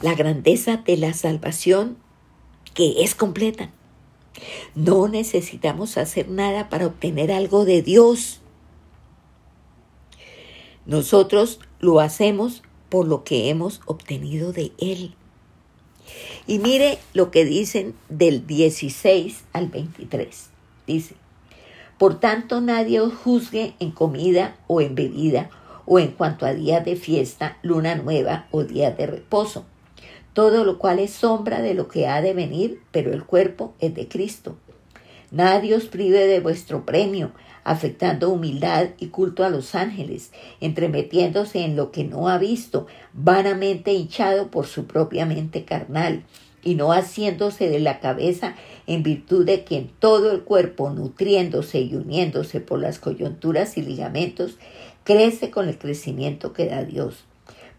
la 0.01 0.13
grandeza 0.13 0.77
de 0.77 0.97
la 0.97 1.13
salvación 1.13 1.97
que 2.73 3.03
es 3.03 3.15
completa. 3.15 3.71
No 4.75 5.07
necesitamos 5.07 5.97
hacer 5.97 6.29
nada 6.29 6.69
para 6.69 6.87
obtener 6.87 7.31
algo 7.31 7.65
de 7.65 7.81
Dios. 7.81 8.41
Nosotros 10.85 11.59
lo 11.79 11.99
hacemos 11.99 12.63
por 12.89 13.07
lo 13.07 13.23
que 13.23 13.49
hemos 13.49 13.81
obtenido 13.85 14.51
de 14.51 14.71
Él. 14.79 15.15
Y 16.45 16.59
mire 16.59 16.99
lo 17.13 17.31
que 17.31 17.45
dicen 17.45 17.95
del 18.09 18.45
16 18.45 19.45
al 19.53 19.69
23. 19.69 20.49
Dice, 20.85 21.15
por 21.97 22.19
tanto, 22.19 22.61
nadie 22.61 22.99
os 22.99 23.13
juzgue 23.13 23.75
en 23.79 23.91
comida 23.91 24.55
o 24.67 24.81
en 24.81 24.95
bebida, 24.95 25.49
o 25.85 25.99
en 25.99 26.11
cuanto 26.11 26.45
a 26.45 26.53
día 26.53 26.79
de 26.79 26.95
fiesta, 26.95 27.57
luna 27.61 27.95
nueva 27.95 28.47
o 28.51 28.63
día 28.63 28.91
de 28.91 29.05
reposo. 29.05 29.65
Todo 30.33 30.63
lo 30.63 30.79
cual 30.79 30.99
es 30.99 31.11
sombra 31.11 31.61
de 31.61 31.73
lo 31.73 31.87
que 31.87 32.07
ha 32.07 32.21
de 32.21 32.33
venir, 32.33 32.81
pero 32.91 33.13
el 33.13 33.23
cuerpo 33.23 33.73
es 33.79 33.93
de 33.93 34.07
Cristo. 34.07 34.57
Nadie 35.29 35.75
os 35.75 35.85
prive 35.85 36.25
de 36.25 36.39
vuestro 36.39 36.85
premio, 36.85 37.31
afectando 37.63 38.29
humildad 38.29 38.89
y 38.99 39.07
culto 39.07 39.43
a 39.43 39.49
los 39.49 39.75
ángeles, 39.75 40.31
entremetiéndose 40.59 41.63
en 41.63 41.75
lo 41.75 41.91
que 41.91 42.03
no 42.03 42.29
ha 42.29 42.37
visto, 42.37 42.87
vanamente 43.13 43.93
hinchado 43.93 44.49
por 44.51 44.67
su 44.67 44.85
propia 44.85 45.25
mente 45.25 45.65
carnal, 45.65 46.23
y 46.63 46.75
no 46.75 46.91
haciéndose 46.91 47.69
de 47.69 47.79
la 47.79 47.99
cabeza 47.99 48.55
en 48.87 49.03
virtud 49.03 49.45
de 49.45 49.63
que 49.63 49.77
en 49.77 49.89
todo 49.99 50.31
el 50.31 50.41
cuerpo, 50.41 50.89
nutriéndose 50.89 51.81
y 51.81 51.95
uniéndose 51.95 52.59
por 52.59 52.79
las 52.79 52.99
coyunturas 52.99 53.77
y 53.77 53.81
ligamentos, 53.81 54.57
crece 55.03 55.51
con 55.51 55.67
el 55.67 55.77
crecimiento 55.77 56.53
que 56.53 56.67
da 56.67 56.83
Dios. 56.83 57.25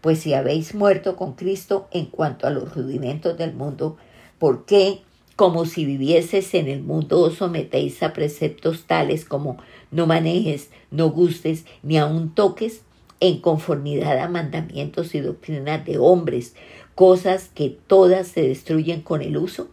Pues 0.01 0.19
si 0.19 0.33
habéis 0.33 0.75
muerto 0.75 1.15
con 1.15 1.33
Cristo 1.33 1.87
en 1.91 2.05
cuanto 2.05 2.47
a 2.47 2.51
los 2.51 2.75
rudimentos 2.75 3.37
del 3.37 3.53
mundo, 3.53 3.97
¿por 4.37 4.65
qué, 4.65 5.01
como 5.35 5.65
si 5.65 5.83
vivieses 5.85 6.53
en 6.53 6.67
el 6.67 6.83
mundo, 6.83 7.19
os 7.21 7.35
sometéis 7.35 8.03
a 8.03 8.13
preceptos 8.13 8.85
tales 8.85 9.25
como 9.25 9.57
no 9.91 10.05
manejes, 10.05 10.69
no 10.91 11.09
gustes, 11.09 11.65
ni 11.81 11.97
aun 11.97 12.35
toques, 12.35 12.81
en 13.19 13.39
conformidad 13.39 14.19
a 14.19 14.27
mandamientos 14.27 15.15
y 15.15 15.21
doctrinas 15.21 15.85
de 15.85 15.97
hombres, 15.97 16.53
cosas 16.95 17.49
que 17.53 17.77
todas 17.87 18.27
se 18.29 18.41
destruyen 18.41 19.01
con 19.01 19.21
el 19.21 19.37
uso? 19.37 19.69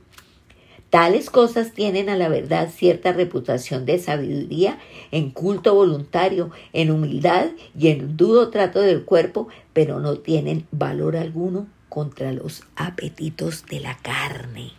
Tales 0.91 1.31
cosas 1.31 1.73
tienen 1.73 2.11
a 2.11 2.17
la 2.17 2.29
verdad 2.29 2.71
cierta 2.71 3.15
reputación 3.15 3.87
de 3.87 3.99
sabiduría, 3.99 4.79
en 5.11 5.31
culto 5.31 5.75
voluntario, 5.75 6.51
en 6.75 6.91
humildad 6.91 7.47
y 7.75 7.89
en 7.89 8.19
duro 8.19 8.51
trato 8.51 8.83
del 8.83 9.07
cuerpo, 9.07 9.49
pero 9.73 10.01
no 10.01 10.19
tienen 10.19 10.67
valor 10.71 11.17
alguno 11.17 11.67
contra 11.89 12.33
los 12.33 12.65
apetitos 12.77 13.65
de 13.65 13.81
la 13.81 13.97
carne. 14.03 14.73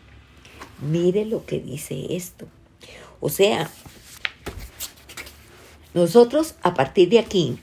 Mire 0.88 1.26
lo 1.26 1.48
que 1.48 1.60
dice 1.60 2.16
esto. 2.16 2.46
O 3.20 3.30
sea, 3.30 3.72
nosotros 5.96 6.54
a 6.62 6.76
partir 6.76 7.10
de 7.10 7.18
aquí 7.18 7.58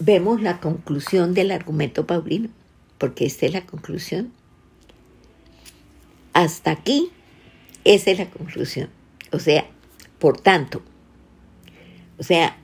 vemos 0.00 0.42
la 0.42 0.58
conclusión 0.58 1.34
del 1.34 1.52
argumento 1.52 2.04
paulino 2.04 2.48
porque 3.02 3.26
esta 3.26 3.46
es 3.46 3.52
la 3.52 3.66
conclusión. 3.66 4.32
Hasta 6.34 6.70
aquí, 6.70 7.10
esa 7.82 8.12
es 8.12 8.18
la 8.20 8.30
conclusión. 8.30 8.90
O 9.32 9.40
sea, 9.40 9.66
por 10.20 10.40
tanto, 10.40 10.82
o 12.16 12.22
sea, 12.22 12.56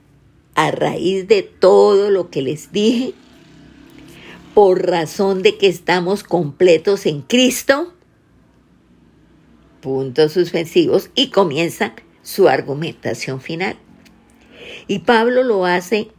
a 0.55 0.71
raíz 0.71 1.27
de 1.27 1.43
todo 1.43 2.13
lo 2.13 2.31
que 2.31 2.43
les 2.43 2.71
dije, 2.71 3.15
por 4.55 4.87
razón 4.87 5.43
de 5.43 5.59
que 5.59 5.67
estamos 5.67 6.23
completos 6.23 7.05
en 7.07 7.23
Cristo, 7.23 7.93
puntos 9.81 10.35
suspensivos, 10.35 11.11
y 11.17 11.31
comienza 11.31 11.95
su 12.23 12.49
argumentación 12.49 13.41
final. 13.41 13.77
Y 14.87 15.01
Pablo 15.01 15.43
lo 15.43 15.67
hace, 15.67 16.13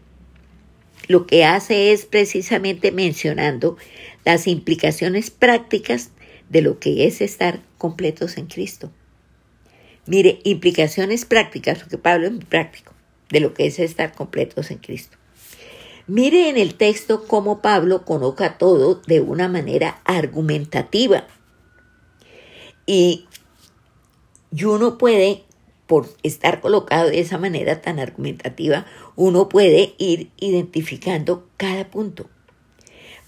lo 1.07 1.25
que 1.25 1.43
hace 1.43 1.91
es 1.91 2.05
precisamente 2.05 2.91
mencionando 2.91 3.77
las 4.25 4.47
implicaciones 4.47 5.29
prácticas 5.29 6.11
de 6.49 6.61
lo 6.61 6.79
que 6.79 7.05
es 7.05 7.21
estar 7.21 7.61
completos 7.77 8.37
en 8.37 8.47
Cristo. 8.47 8.91
Mire, 10.05 10.39
implicaciones 10.43 11.25
prácticas, 11.25 11.79
porque 11.79 11.97
Pablo 11.97 12.27
es 12.27 12.33
muy 12.33 12.45
práctico, 12.45 12.93
de 13.29 13.39
lo 13.39 13.53
que 13.53 13.67
es 13.67 13.79
estar 13.79 14.13
completos 14.13 14.71
en 14.71 14.79
Cristo. 14.79 15.17
Mire 16.07 16.49
en 16.49 16.57
el 16.57 16.73
texto 16.73 17.27
cómo 17.27 17.61
Pablo 17.61 18.03
coloca 18.03 18.57
todo 18.57 18.95
de 19.05 19.21
una 19.21 19.47
manera 19.47 20.01
argumentativa. 20.05 21.27
Y, 22.87 23.27
y 24.51 24.63
uno 24.63 24.97
puede, 24.97 25.43
por 25.85 26.09
estar 26.23 26.61
colocado 26.61 27.11
de 27.11 27.19
esa 27.19 27.37
manera 27.37 27.81
tan 27.81 27.99
argumentativa, 27.99 28.87
uno 29.15 29.49
puede 29.49 29.93
ir 29.99 30.31
identificando 30.39 31.47
cada 31.57 31.91
punto. 31.91 32.27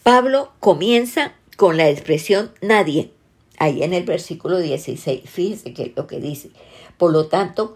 Pablo 0.03 0.51
comienza 0.60 1.34
con 1.58 1.77
la 1.77 1.89
expresión 1.89 2.51
nadie, 2.62 3.12
ahí 3.58 3.84
en 3.84 3.93
el 3.93 4.03
versículo 4.03 4.58
16. 4.58 5.29
Fíjese 5.29 5.74
que 5.74 5.93
lo 5.96 6.08
que 6.08 6.20
dice. 6.20 6.50
Por 6.98 7.12
lo 7.12 7.27
tanto, 7.27 7.75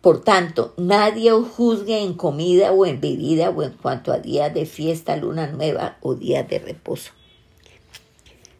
Por 0.00 0.22
tanto, 0.22 0.74
nadie 0.76 1.32
os 1.32 1.48
juzgue 1.48 2.00
en 2.00 2.14
comida 2.14 2.70
o 2.72 2.86
en 2.86 3.00
bebida 3.00 3.50
o 3.50 3.62
en 3.62 3.72
cuanto 3.72 4.12
a 4.12 4.18
días 4.18 4.54
de 4.54 4.64
fiesta, 4.64 5.16
luna 5.16 5.48
nueva 5.48 5.98
o 6.02 6.14
días 6.14 6.48
de 6.48 6.60
reposo. 6.60 7.10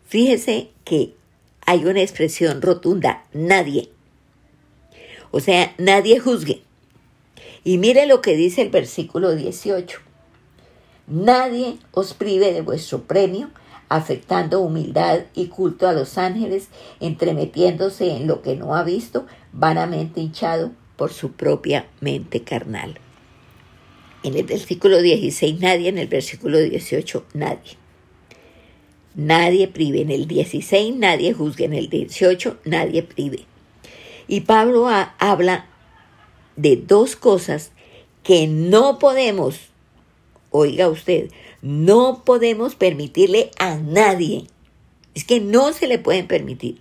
Fíjese 0.07 0.71
que 0.85 1.15
hay 1.65 1.85
una 1.85 2.03
expresión 2.03 2.61
rotunda, 2.61 3.25
nadie. 3.33 3.91
O 5.31 5.39
sea, 5.41 5.75
nadie 5.79 6.19
juzgue. 6.19 6.63
Y 7.63 7.79
mire 7.79 8.07
lo 8.07 8.21
que 8.21 8.35
dice 8.35 8.63
el 8.63 8.71
versículo 8.71 9.35
18. 9.37 10.01
Nadie 11.09 11.79
os 11.93 12.15
prive 12.15 12.53
de 12.53 12.63
vuestro 12.63 13.03
premio, 13.03 13.51
afectando 13.89 14.61
humildad 14.61 15.21
y 15.35 15.47
culto 15.47 15.89
a 15.89 15.93
los 15.93 16.19
ángeles, 16.19 16.69
entremetiéndose 17.01 18.11
en 18.15 18.27
lo 18.27 18.43
que 18.43 18.57
no 18.57 18.75
ha 18.75 18.83
visto, 18.83 19.27
vanamente 19.53 20.21
hinchado 20.21 20.73
por 20.97 21.13
su 21.13 21.33
propia 21.33 21.87
mente 22.01 22.43
carnal. 22.43 22.99
En 24.23 24.37
el 24.37 24.45
versículo 24.45 25.01
16 25.01 25.61
nadie, 25.61 25.89
en 25.89 25.99
el 25.99 26.09
versículo 26.09 26.59
18 26.59 27.25
nadie. 27.35 27.79
Nadie 29.15 29.67
prive. 29.67 30.03
En 30.03 30.11
el 30.11 30.29
16 30.29 30.95
nadie 30.97 31.33
juzgue. 31.33 31.65
En 31.65 31.75
el 31.75 31.89
18 31.89 32.59
nadie 32.65 33.03
prive. 33.03 33.47
Y 34.29 34.43
Pablo 34.43 34.89
habla 35.19 35.67
de 36.57 36.77
dos 36.77 37.17
cosas 37.17 37.73
que 38.23 38.47
no 38.47 38.99
podemos, 38.99 39.59
oiga 40.51 40.89
usted, 40.89 41.31
no 41.63 42.25
podemos 42.25 42.75
permitirle 42.75 43.51
a 43.59 43.77
nadie. 43.77 44.47
Es 45.15 45.25
que 45.25 45.41
no 45.41 45.73
se 45.73 45.87
le 45.87 45.99
pueden 45.99 46.27
permitir. 46.27 46.81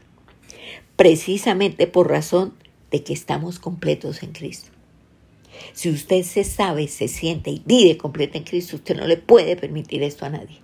Precisamente 0.95 1.87
por 1.87 2.09
razón 2.09 2.53
de 2.91 3.03
que 3.03 3.13
estamos 3.13 3.59
completos 3.59 4.23
en 4.23 4.31
Cristo. 4.31 4.71
Si 5.73 5.89
usted 5.89 6.23
se 6.23 6.43
sabe, 6.43 6.87
se 6.87 7.07
siente 7.07 7.49
y 7.49 7.61
vive 7.65 7.97
completo 7.97 8.37
en 8.37 8.43
Cristo, 8.43 8.75
usted 8.75 8.95
no 8.95 9.07
le 9.07 9.17
puede 9.17 9.55
permitir 9.55 10.03
esto 10.03 10.25
a 10.25 10.29
nadie. 10.29 10.59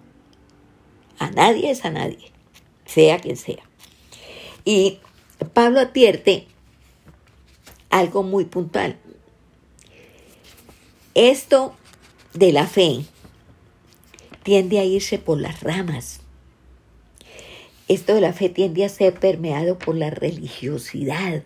A 1.19 1.31
nadie 1.31 1.71
es 1.71 1.85
a 1.85 1.89
nadie, 1.89 2.31
sea 2.85 3.19
quien 3.19 3.37
sea. 3.37 3.63
Y 4.65 4.99
Pablo 5.53 5.79
advierte 5.79 6.47
algo 7.89 8.23
muy 8.23 8.45
puntual. 8.45 8.97
Esto 11.13 11.75
de 12.33 12.51
la 12.51 12.65
fe 12.65 13.05
tiende 14.43 14.79
a 14.79 14.85
irse 14.85 15.19
por 15.19 15.39
las 15.39 15.61
ramas. 15.61 16.21
Esto 17.87 18.15
de 18.15 18.21
la 18.21 18.33
fe 18.33 18.49
tiende 18.49 18.83
a 18.83 18.89
ser 18.89 19.13
permeado 19.13 19.77
por 19.77 19.95
la 19.95 20.09
religiosidad. 20.09 21.43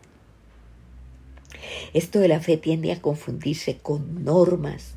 Esto 1.93 2.19
de 2.19 2.29
la 2.29 2.39
fe 2.39 2.57
tiende 2.57 2.91
a 2.91 3.01
confundirse 3.01 3.77
con 3.77 4.23
normas, 4.23 4.93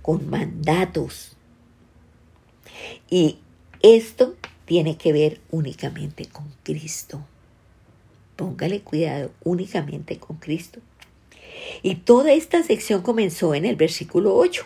con 0.00 0.30
mandatos. 0.30 1.36
Y 3.10 3.38
esto 3.82 4.36
tiene 4.64 4.96
que 4.96 5.12
ver 5.12 5.40
únicamente 5.50 6.26
con 6.26 6.46
Cristo. 6.62 7.20
Póngale 8.36 8.80
cuidado, 8.80 9.32
únicamente 9.44 10.18
con 10.18 10.36
Cristo. 10.36 10.80
Y 11.82 11.96
toda 11.96 12.32
esta 12.32 12.62
sección 12.62 13.02
comenzó 13.02 13.54
en 13.54 13.66
el 13.66 13.76
versículo 13.76 14.34
8. 14.34 14.64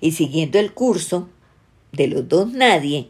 Y 0.00 0.12
siguiendo 0.12 0.58
el 0.58 0.72
curso 0.72 1.28
de 1.92 2.08
los 2.08 2.28
dos 2.28 2.52
nadie, 2.52 3.08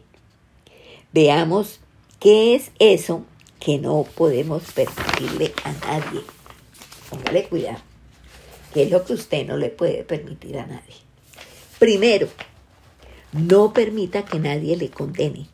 veamos 1.11 1.79
qué 2.19 2.55
es 2.55 2.71
eso 2.79 3.25
que 3.59 3.79
no 3.79 4.05
podemos 4.15 4.63
permitirle 4.71 5.53
a 5.63 5.71
nadie. 5.71 6.21
Póngale 7.09 7.45
cuidado. 7.45 7.79
¿Qué 8.73 8.83
es 8.83 8.91
lo 8.91 9.05
que 9.05 9.13
usted 9.13 9.45
no 9.45 9.57
le 9.57 9.69
puede 9.69 10.03
permitir 10.03 10.57
a 10.57 10.65
nadie? 10.65 10.95
Primero, 11.79 12.27
no 13.31 13.73
permita 13.73 14.25
que 14.25 14.39
nadie 14.39 14.75
le 14.77 14.89
condene 14.89 15.47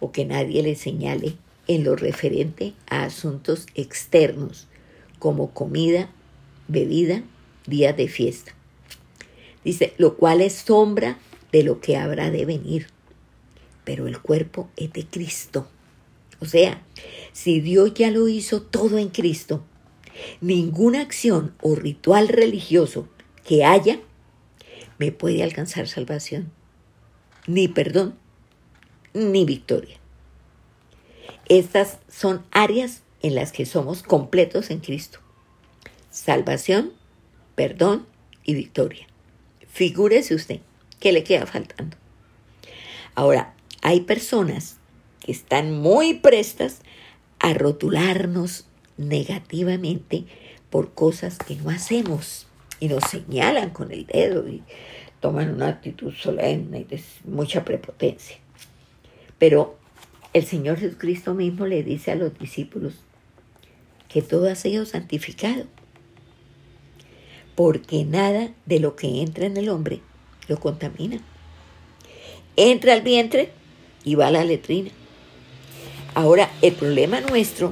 o 0.00 0.12
que 0.12 0.24
nadie 0.24 0.62
le 0.62 0.76
señale 0.76 1.36
en 1.66 1.84
lo 1.84 1.96
referente 1.96 2.74
a 2.88 3.04
asuntos 3.04 3.66
externos 3.74 4.66
como 5.18 5.50
comida, 5.50 6.10
bebida, 6.68 7.22
días 7.66 7.96
de 7.96 8.08
fiesta. 8.08 8.54
Dice, 9.64 9.94
lo 9.98 10.16
cual 10.16 10.40
es 10.40 10.54
sombra 10.54 11.18
de 11.52 11.62
lo 11.62 11.80
que 11.80 11.96
habrá 11.96 12.30
de 12.30 12.44
venir, 12.44 12.88
pero 13.84 14.06
el 14.06 14.20
cuerpo 14.20 14.70
es 14.76 14.92
de 14.92 15.04
Cristo. 15.06 15.68
O 16.40 16.46
sea, 16.46 16.82
si 17.32 17.60
Dios 17.60 17.92
ya 17.94 18.10
lo 18.10 18.28
hizo 18.28 18.62
todo 18.62 18.98
en 18.98 19.08
Cristo, 19.08 19.62
Ninguna 20.40 21.00
acción 21.00 21.54
o 21.60 21.74
ritual 21.74 22.28
religioso 22.28 23.08
que 23.44 23.64
haya 23.64 24.00
me 24.98 25.12
puede 25.12 25.42
alcanzar 25.42 25.88
salvación, 25.88 26.52
ni 27.46 27.68
perdón, 27.68 28.14
ni 29.14 29.44
victoria. 29.44 29.96
Estas 31.48 31.98
son 32.08 32.44
áreas 32.50 33.02
en 33.22 33.34
las 33.34 33.50
que 33.50 33.66
somos 33.66 34.02
completos 34.02 34.70
en 34.70 34.80
Cristo. 34.80 35.20
Salvación, 36.10 36.92
perdón 37.54 38.06
y 38.44 38.54
victoria. 38.54 39.06
Figúrese 39.72 40.34
usted 40.34 40.60
que 40.98 41.12
le 41.12 41.24
queda 41.24 41.46
faltando. 41.46 41.96
Ahora, 43.14 43.54
hay 43.82 44.00
personas 44.00 44.76
que 45.20 45.32
están 45.32 45.72
muy 45.80 46.14
prestas 46.14 46.80
a 47.38 47.54
rotularnos 47.54 48.66
negativamente 48.96 50.24
por 50.68 50.92
cosas 50.92 51.38
que 51.38 51.56
no 51.56 51.70
hacemos 51.70 52.46
y 52.78 52.88
nos 52.88 53.04
señalan 53.04 53.70
con 53.70 53.92
el 53.92 54.06
dedo 54.06 54.48
y 54.48 54.62
toman 55.20 55.54
una 55.54 55.68
actitud 55.68 56.12
solemne 56.14 56.80
y 56.80 56.84
de 56.84 57.02
mucha 57.24 57.64
prepotencia. 57.64 58.36
Pero 59.38 59.78
el 60.32 60.44
Señor 60.44 60.78
Jesucristo 60.78 61.34
mismo 61.34 61.66
le 61.66 61.82
dice 61.82 62.12
a 62.12 62.14
los 62.14 62.38
discípulos 62.38 62.94
que 64.08 64.22
todo 64.22 64.50
ha 64.50 64.54
sido 64.54 64.86
santificado, 64.86 65.64
porque 67.62 68.06
nada 68.06 68.54
de 68.64 68.80
lo 68.80 68.96
que 68.96 69.20
entra 69.20 69.44
en 69.44 69.58
el 69.58 69.68
hombre 69.68 70.00
lo 70.48 70.58
contamina. 70.58 71.20
Entra 72.56 72.94
al 72.94 73.02
vientre 73.02 73.50
y 74.02 74.14
va 74.14 74.28
a 74.28 74.30
la 74.30 74.46
letrina. 74.46 74.90
Ahora, 76.14 76.50
el 76.62 76.72
problema 76.72 77.20
nuestro 77.20 77.68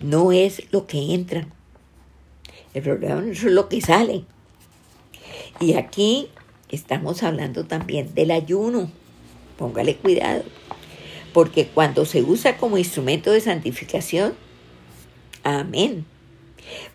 no 0.00 0.32
es 0.32 0.72
lo 0.72 0.86
que 0.86 1.12
entra. 1.12 1.46
El 2.72 2.82
problema 2.82 3.22
es 3.30 3.42
lo 3.42 3.68
que 3.68 3.82
sale. 3.82 4.24
Y 5.60 5.74
aquí 5.74 6.30
estamos 6.70 7.22
hablando 7.22 7.66
también 7.66 8.14
del 8.14 8.30
ayuno. 8.30 8.90
Póngale 9.58 9.96
cuidado. 9.96 10.44
Porque 11.34 11.66
cuando 11.66 12.06
se 12.06 12.22
usa 12.22 12.56
como 12.56 12.78
instrumento 12.78 13.32
de 13.32 13.42
santificación, 13.42 14.32
amén. 15.42 16.06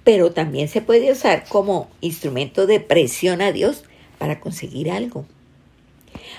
Pero 0.04 0.32
también 0.32 0.68
se 0.68 0.82
puede 0.82 1.12
usar 1.12 1.46
como 1.48 1.90
instrumento 2.02 2.68
de 2.68 2.80
presión 2.80 3.42
a 3.42 3.52
Dios 3.52 3.84
para 4.18 4.40
conseguir 4.40 4.92
algo. 4.92 5.26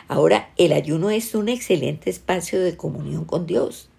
Ahora, 0.08 0.50
el 0.56 0.72
ayuno 0.72 1.10
es 1.10 1.34
un 1.34 1.48
excelente 1.48 2.10
espacio 2.10 2.60
de 2.60 2.76
comunión 2.76 3.24
con 3.24 3.46
Dios 3.46 3.90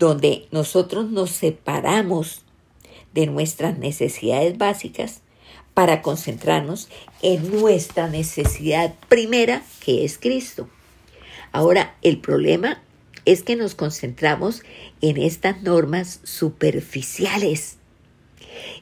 donde 0.00 0.48
nosotros 0.50 1.10
nos 1.10 1.30
separamos 1.30 2.40
de 3.12 3.26
nuestras 3.26 3.78
necesidades 3.78 4.56
básicas 4.56 5.20
para 5.74 6.00
concentrarnos 6.00 6.88
en 7.20 7.50
nuestra 7.52 8.08
necesidad 8.08 8.94
primera, 9.08 9.62
que 9.80 10.04
es 10.04 10.18
Cristo. 10.18 10.68
Ahora, 11.52 11.96
el 12.00 12.18
problema 12.18 12.82
es 13.26 13.42
que 13.42 13.56
nos 13.56 13.74
concentramos 13.74 14.62
en 15.02 15.18
estas 15.18 15.62
normas 15.62 16.20
superficiales 16.24 17.76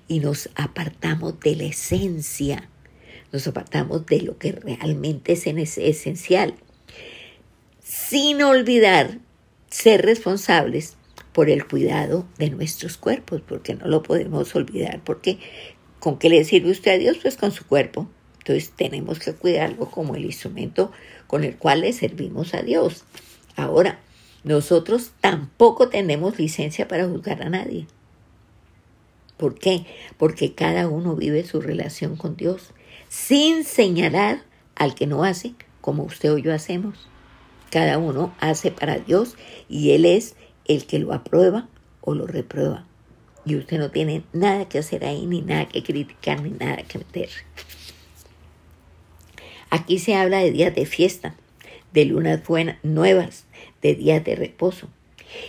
y 0.07 0.20
nos 0.20 0.50
apartamos 0.54 1.38
de 1.40 1.57
la 1.57 1.64
esencia, 1.64 2.68
nos 3.33 3.46
apartamos 3.46 4.07
de 4.07 4.22
lo 4.22 4.38
que 4.38 4.52
realmente 4.52 5.33
es 5.33 5.46
esencial, 5.46 6.54
sin 7.83 8.42
olvidar 8.42 9.18
ser 9.70 10.02
responsables 10.02 10.96
por 11.33 11.50
el 11.50 11.66
cuidado 11.66 12.26
de 12.38 12.50
nuestros 12.50 12.96
cuerpos, 12.96 13.42
porque 13.46 13.74
no 13.74 13.87
lo 13.87 14.02
podemos 14.02 14.54
olvidar, 14.54 15.02
porque 15.04 15.38
¿con 16.00 16.18
qué 16.18 16.28
le 16.28 16.44
sirve 16.44 16.70
usted 16.70 16.92
a 16.92 16.98
Dios? 16.98 17.18
Pues 17.22 17.37
con 17.37 17.52
su 17.52 17.66
cuerpo. 17.66 18.09
Entonces 18.38 18.72
tenemos 18.74 19.18
que 19.18 19.35
cuidarlo 19.35 19.90
como 19.90 20.16
el 20.16 20.24
instrumento 20.24 20.90
con 21.26 21.44
el 21.44 21.57
cual 21.57 21.83
le 21.83 21.92
servimos 21.92 22.54
a 22.54 22.62
Dios. 22.62 23.04
Ahora, 23.57 24.00
nosotros 24.42 25.12
tampoco 25.20 25.90
tenemos 25.90 26.38
licencia 26.38 26.88
para 26.88 27.07
juzgar 27.07 27.42
a 27.42 27.50
nadie. 27.50 27.87
¿Por 29.38 29.59
qué? 29.59 29.87
Porque 30.18 30.53
cada 30.53 30.88
uno 30.88 31.16
vive 31.16 31.44
su 31.44 31.61
relación 31.61 32.16
con 32.16 32.37
Dios 32.37 32.74
sin 33.09 33.64
señalar 33.64 34.42
al 34.74 34.94
que 34.94 35.07
no 35.07 35.24
hace 35.24 35.55
como 35.81 36.03
usted 36.03 36.33
o 36.33 36.38
yo 36.38 36.53
hacemos. 36.53 37.09
Cada 37.70 37.98
uno 37.98 38.35
hace 38.40 38.70
para 38.70 38.98
Dios 38.98 39.37
y 39.68 39.92
Él 39.92 40.05
es 40.05 40.35
el 40.66 40.87
que 40.87 40.98
lo 40.98 41.14
aprueba 41.14 41.68
o 42.03 42.14
lo 42.14 42.27
reprueba. 42.27 42.85
y 43.44 43.57
usted 43.57 43.79
no 43.79 43.90
tiene 43.90 44.24
nada 44.35 44.68
que 44.68 44.79
hacer 44.79 45.07
ahí, 45.07 45.24
ni 45.24 45.40
nada 45.40 45.66
que 45.66 45.83
criticar, 45.83 46.42
ni 46.42 46.51
nada 46.51 46.83
que 46.83 46.98
meter. 46.98 47.31
Aquí 49.70 49.98
se 49.98 50.16
habla 50.16 50.38
de 50.40 50.51
días 50.51 50.74
de 50.74 50.85
fiesta, 50.85 51.35
de 51.94 52.05
lunas 52.05 52.46
buenas, 52.46 52.77
nuevas, 52.83 53.46
de 53.81 53.94
días 53.94 54.22
de 54.22 54.35
reposo. 54.35 54.88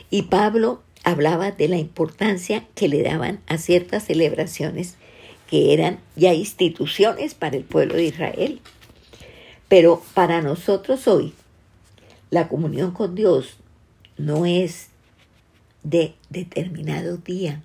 Y 0.10 0.24
Pablo 0.24 0.82
hablaba 1.04 1.52
de 1.52 1.68
la 1.68 1.78
importancia 1.78 2.66
que 2.76 2.88
le 2.88 3.04
daban 3.04 3.40
a 3.48 3.58
ciertas 3.58 4.06
celebraciones 4.06 4.96
que 5.50 5.74
eran 5.74 6.00
ya 6.16 6.34
instituciones 6.34 7.34
para 7.34 7.58
el 7.58 7.64
pueblo 7.64 7.96
de 7.96 8.06
Israel. 8.06 8.62
Pero 9.68 10.02
para 10.14 10.42
nosotros 10.42 11.08
hoy, 11.08 11.34
la 12.30 12.48
comunión 12.48 12.92
con 12.92 13.16
Dios 13.16 13.58
no 14.18 14.46
es 14.46 14.90
de 15.84 16.14
determinado 16.30 17.18
día. 17.18 17.64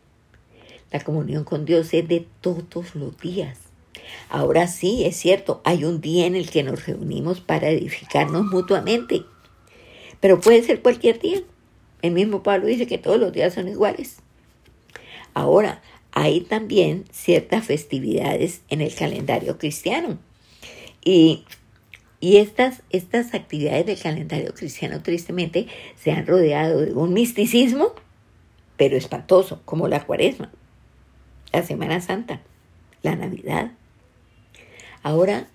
La 0.91 1.01
comunión 1.01 1.45
con 1.45 1.65
Dios 1.65 1.93
es 1.93 2.09
de 2.09 2.27
todos 2.41 2.95
los 2.95 3.19
días. 3.19 3.59
Ahora 4.29 4.67
sí, 4.67 5.05
es 5.05 5.17
cierto, 5.17 5.61
hay 5.65 5.85
un 5.85 6.01
día 6.01 6.27
en 6.27 6.37
el 6.37 6.51
que 6.51 6.63
nos 6.63 6.87
reunimos 6.87 7.41
para 7.41 7.69
edificarnos 7.69 8.45
mutuamente, 8.45 9.23
pero 10.21 10.41
puede 10.41 10.63
ser 10.63 10.83
cualquier 10.83 11.19
día. 11.21 11.43
El 12.05 12.11
mismo 12.11 12.43
Pablo 12.43 12.67
dice 12.67 12.87
que 12.87 12.99
todos 12.99 13.19
los 13.19 13.33
días 13.33 13.55
son 13.55 13.67
iguales. 13.67 14.17
Ahora, 15.33 15.81
hay 16.13 16.43
también 16.43 17.07
ciertas 17.11 17.65
festividades 17.65 18.61
en 18.69 18.83
el 18.83 18.95
calendario 18.95 19.57
cristiano. 19.57 20.19
Y, 21.03 21.47
y 22.21 22.37
estas, 22.37 22.83
estas 22.91 23.33
actividades 23.33 23.87
del 23.87 23.99
calendario 23.99 24.53
cristiano 24.53 25.03
tristemente 25.03 25.67
se 25.97 26.13
han 26.13 26.27
rodeado 26.27 26.83
de 26.83 26.93
un 26.93 27.15
misticismo, 27.15 27.95
pero 28.77 28.99
espantoso, 28.99 29.63
como 29.65 29.89
la 29.89 30.05
cuaresma, 30.05 30.53
la 31.55 31.63
Semana 31.63 32.03
Santa, 32.03 32.43
la 33.01 33.17
Navidad. 33.17 33.73
Ahora, 35.03 35.49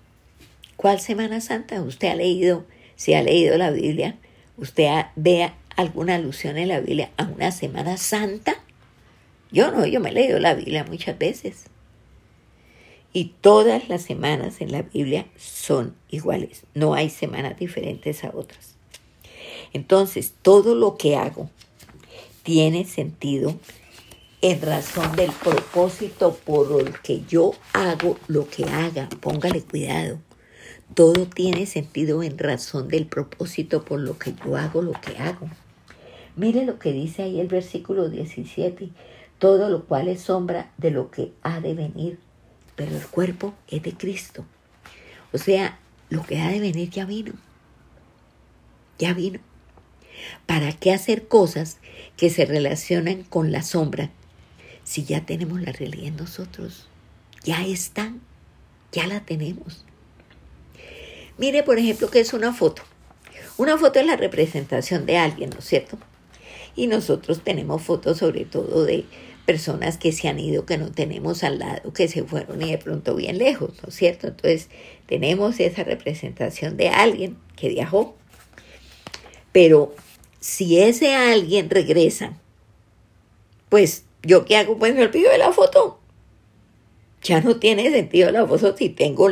¿cuál 0.74 0.98
Semana 0.98 1.40
Santa? 1.40 1.80
Usted 1.80 2.08
ha 2.08 2.16
leído, 2.16 2.64
si 2.96 3.14
ha 3.14 3.22
leído 3.22 3.56
la 3.56 3.70
Biblia, 3.70 4.16
usted 4.56 4.88
vea 5.14 5.54
alguna 5.80 6.16
alusión 6.16 6.58
en 6.58 6.68
la 6.68 6.80
Biblia 6.80 7.10
a 7.16 7.24
una 7.24 7.52
Semana 7.52 7.96
Santa? 7.96 8.54
Yo 9.50 9.70
no, 9.70 9.86
yo 9.86 10.00
me 10.00 10.10
he 10.10 10.12
leído 10.12 10.38
la 10.38 10.54
Biblia 10.54 10.84
muchas 10.84 11.18
veces. 11.18 11.64
Y 13.12 13.32
todas 13.40 13.88
las 13.88 14.02
semanas 14.02 14.60
en 14.60 14.70
la 14.70 14.82
Biblia 14.82 15.26
son 15.36 15.96
iguales. 16.08 16.62
No 16.74 16.94
hay 16.94 17.10
semanas 17.10 17.58
diferentes 17.58 18.22
a 18.22 18.30
otras. 18.32 18.76
Entonces, 19.72 20.34
todo 20.42 20.74
lo 20.74 20.96
que 20.96 21.16
hago 21.16 21.50
tiene 22.44 22.84
sentido 22.84 23.56
en 24.42 24.62
razón 24.62 25.16
del 25.16 25.32
propósito 25.32 26.34
por 26.34 26.80
el 26.80 26.98
que 27.00 27.22
yo 27.28 27.52
hago 27.72 28.16
lo 28.28 28.48
que 28.48 28.64
haga. 28.64 29.08
Póngale 29.20 29.62
cuidado. 29.62 30.18
Todo 30.94 31.26
tiene 31.26 31.66
sentido 31.66 32.22
en 32.22 32.38
razón 32.38 32.88
del 32.88 33.06
propósito 33.06 33.84
por 33.84 34.00
lo 34.00 34.18
que 34.18 34.34
yo 34.44 34.56
hago 34.56 34.82
lo 34.82 34.92
que 34.92 35.16
hago. 35.18 35.48
Mire 36.40 36.64
lo 36.64 36.78
que 36.78 36.94
dice 36.94 37.22
ahí 37.22 37.38
el 37.38 37.48
versículo 37.48 38.08
17, 38.08 38.88
todo 39.38 39.68
lo 39.68 39.84
cual 39.84 40.08
es 40.08 40.22
sombra 40.22 40.72
de 40.78 40.90
lo 40.90 41.10
que 41.10 41.34
ha 41.42 41.60
de 41.60 41.74
venir, 41.74 42.18
pero 42.76 42.96
el 42.96 43.06
cuerpo 43.06 43.52
es 43.68 43.82
de 43.82 43.92
Cristo. 43.92 44.46
O 45.34 45.36
sea, 45.36 45.78
lo 46.08 46.22
que 46.22 46.40
ha 46.40 46.48
de 46.48 46.58
venir 46.58 46.88
ya 46.88 47.04
vino, 47.04 47.34
ya 48.98 49.12
vino. 49.12 49.38
¿Para 50.46 50.72
qué 50.72 50.94
hacer 50.94 51.28
cosas 51.28 51.76
que 52.16 52.30
se 52.30 52.46
relacionan 52.46 53.22
con 53.22 53.52
la 53.52 53.60
sombra 53.60 54.08
si 54.82 55.04
ya 55.04 55.26
tenemos 55.26 55.60
la 55.60 55.72
realidad 55.72 56.06
en 56.06 56.16
nosotros? 56.16 56.88
Ya 57.44 57.66
están, 57.66 58.22
ya 58.92 59.06
la 59.06 59.20
tenemos. 59.20 59.84
Mire, 61.36 61.64
por 61.64 61.78
ejemplo, 61.78 62.08
que 62.08 62.20
es 62.20 62.32
una 62.32 62.54
foto. 62.54 62.80
Una 63.58 63.76
foto 63.76 64.00
es 64.00 64.06
la 64.06 64.16
representación 64.16 65.04
de 65.04 65.18
alguien, 65.18 65.50
¿no 65.50 65.58
es 65.58 65.66
cierto? 65.66 65.98
Y 66.80 66.86
nosotros 66.86 67.42
tenemos 67.44 67.82
fotos 67.82 68.16
sobre 68.16 68.46
todo 68.46 68.86
de 68.86 69.04
personas 69.44 69.98
que 69.98 70.12
se 70.12 70.28
han 70.28 70.38
ido, 70.38 70.64
que 70.64 70.78
no 70.78 70.90
tenemos 70.90 71.44
al 71.44 71.58
lado, 71.58 71.92
que 71.92 72.08
se 72.08 72.24
fueron 72.24 72.62
y 72.62 72.70
de 72.70 72.78
pronto 72.78 73.14
bien 73.14 73.36
lejos, 73.36 73.72
¿no 73.82 73.90
es 73.90 73.94
cierto? 73.94 74.28
Entonces 74.28 74.70
tenemos 75.04 75.60
esa 75.60 75.84
representación 75.84 76.78
de 76.78 76.88
alguien 76.88 77.36
que 77.54 77.68
viajó. 77.68 78.16
Pero 79.52 79.94
si 80.40 80.80
ese 80.80 81.14
alguien 81.14 81.68
regresa, 81.68 82.38
pues 83.68 84.04
yo 84.22 84.46
qué 84.46 84.56
hago, 84.56 84.78
pues 84.78 84.94
me 84.94 85.02
olvido 85.02 85.30
de 85.30 85.36
la 85.36 85.52
foto. 85.52 86.00
Ya 87.22 87.42
no 87.42 87.56
tiene 87.56 87.90
sentido 87.90 88.30
la 88.30 88.46
foto 88.46 88.74
si 88.74 88.88
tengo 88.88 89.28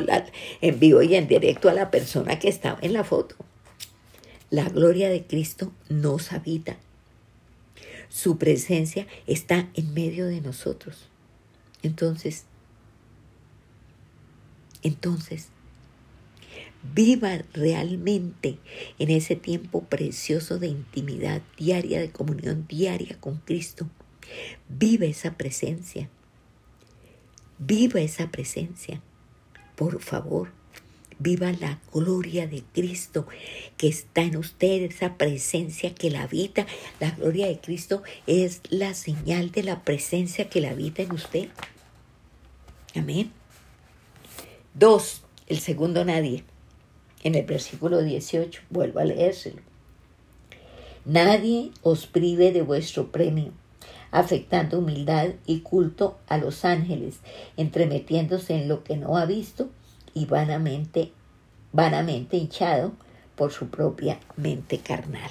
en 0.60 0.78
vivo 0.78 1.00
y 1.00 1.14
en 1.14 1.26
directo 1.28 1.70
a 1.70 1.72
la 1.72 1.90
persona 1.90 2.38
que 2.38 2.50
estaba 2.50 2.78
en 2.82 2.92
la 2.92 3.04
foto. 3.04 3.36
La 4.50 4.68
gloria 4.68 5.08
de 5.08 5.24
Cristo 5.24 5.72
nos 5.88 6.30
habita. 6.34 6.76
Su 8.08 8.38
presencia 8.38 9.06
está 9.26 9.68
en 9.74 9.94
medio 9.94 10.26
de 10.26 10.40
nosotros. 10.40 11.08
Entonces, 11.82 12.44
entonces, 14.82 15.48
viva 16.94 17.38
realmente 17.52 18.58
en 18.98 19.10
ese 19.10 19.36
tiempo 19.36 19.84
precioso 19.84 20.58
de 20.58 20.68
intimidad 20.68 21.42
diaria, 21.56 22.00
de 22.00 22.10
comunión 22.10 22.66
diaria 22.68 23.18
con 23.20 23.36
Cristo. 23.38 23.88
Vive 24.68 25.08
esa 25.08 25.36
presencia. 25.36 26.08
Viva 27.58 28.00
esa 28.00 28.30
presencia. 28.30 29.02
Por 29.74 30.00
favor, 30.00 30.52
viva 31.18 31.52
la 31.52 31.80
gloria 31.92 32.46
de 32.46 32.62
Cristo 32.72 33.26
que 33.76 33.88
está 33.88 34.22
en 34.22 34.36
usted, 34.36 34.82
esa 34.82 35.16
presencia 35.16 35.94
que 35.94 36.10
la 36.10 36.22
habita. 36.22 36.66
La 37.00 37.10
gloria 37.10 37.46
de 37.46 37.58
Cristo 37.58 38.02
es 38.26 38.60
la 38.70 38.94
señal 38.94 39.50
de 39.50 39.62
la 39.62 39.82
presencia 39.82 40.48
que 40.48 40.60
la 40.60 40.70
habita 40.70 41.02
en 41.02 41.12
usted. 41.12 41.48
Amén. 42.94 43.30
Dos, 44.74 45.22
el 45.46 45.58
segundo 45.58 46.04
nadie. 46.04 46.44
En 47.24 47.34
el 47.34 47.44
versículo 47.44 48.02
18, 48.02 48.62
vuelvo 48.70 49.00
a 49.00 49.04
leérselo. 49.04 49.62
Nadie 51.04 51.72
os 51.82 52.06
prive 52.06 52.52
de 52.52 52.62
vuestro 52.62 53.10
premio 53.10 53.52
afectando 54.10 54.78
humildad 54.78 55.30
y 55.46 55.60
culto 55.60 56.18
a 56.28 56.38
los 56.38 56.64
ángeles, 56.64 57.20
entremetiéndose 57.56 58.54
en 58.54 58.68
lo 58.68 58.84
que 58.84 58.96
no 58.96 59.16
ha 59.16 59.26
visto 59.26 59.68
y 60.14 60.26
vanamente, 60.26 61.12
vanamente 61.72 62.36
hinchado 62.36 62.92
por 63.36 63.52
su 63.52 63.68
propia 63.68 64.18
mente 64.36 64.78
carnal. 64.78 65.30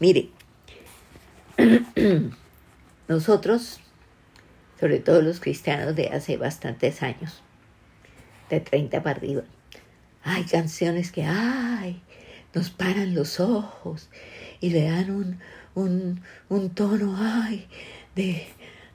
Mire, 0.00 0.30
nosotros, 3.08 3.80
sobre 4.78 4.98
todo 4.98 5.22
los 5.22 5.40
cristianos 5.40 5.96
de 5.96 6.08
hace 6.08 6.36
bastantes 6.36 7.02
años, 7.02 7.42
de 8.50 8.60
30 8.60 9.02
para 9.02 9.16
arriba, 9.16 9.42
hay 10.22 10.44
canciones 10.44 11.12
que, 11.12 11.24
ay, 11.24 12.02
nos 12.54 12.70
paran 12.70 13.14
los 13.14 13.40
ojos 13.40 14.08
y 14.60 14.70
le 14.70 14.90
dan 14.90 15.10
un, 15.10 15.38
un, 15.74 16.20
un 16.48 16.70
tono, 16.70 17.16
ay, 17.18 17.68
de, 18.14 18.46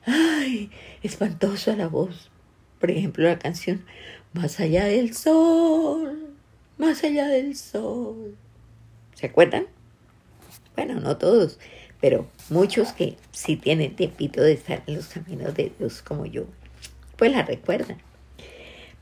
ay, 0.06 0.70
espantoso 1.02 1.72
a 1.72 1.76
la 1.76 1.88
voz. 1.88 2.30
Por 2.78 2.90
ejemplo, 2.90 3.24
la 3.24 3.38
canción 3.38 3.84
Más 4.34 4.58
allá 4.58 4.86
del 4.86 5.14
sol, 5.14 6.34
más 6.76 7.04
allá 7.04 7.28
del 7.28 7.56
sol. 7.56 8.36
¿Se 9.14 9.26
acuerdan? 9.26 9.68
Bueno, 10.74 10.98
no 10.98 11.16
todos, 11.16 11.60
pero 12.00 12.26
muchos 12.50 12.92
que 12.92 13.16
sí 13.30 13.56
tienen 13.56 13.94
tiempito 13.94 14.42
de 14.42 14.54
estar 14.54 14.82
en 14.88 14.96
los 14.96 15.06
caminos 15.06 15.54
de 15.54 15.72
Dios 15.78 16.02
como 16.02 16.26
yo, 16.26 16.46
pues 17.16 17.30
la 17.30 17.44
recuerdan. 17.44 17.98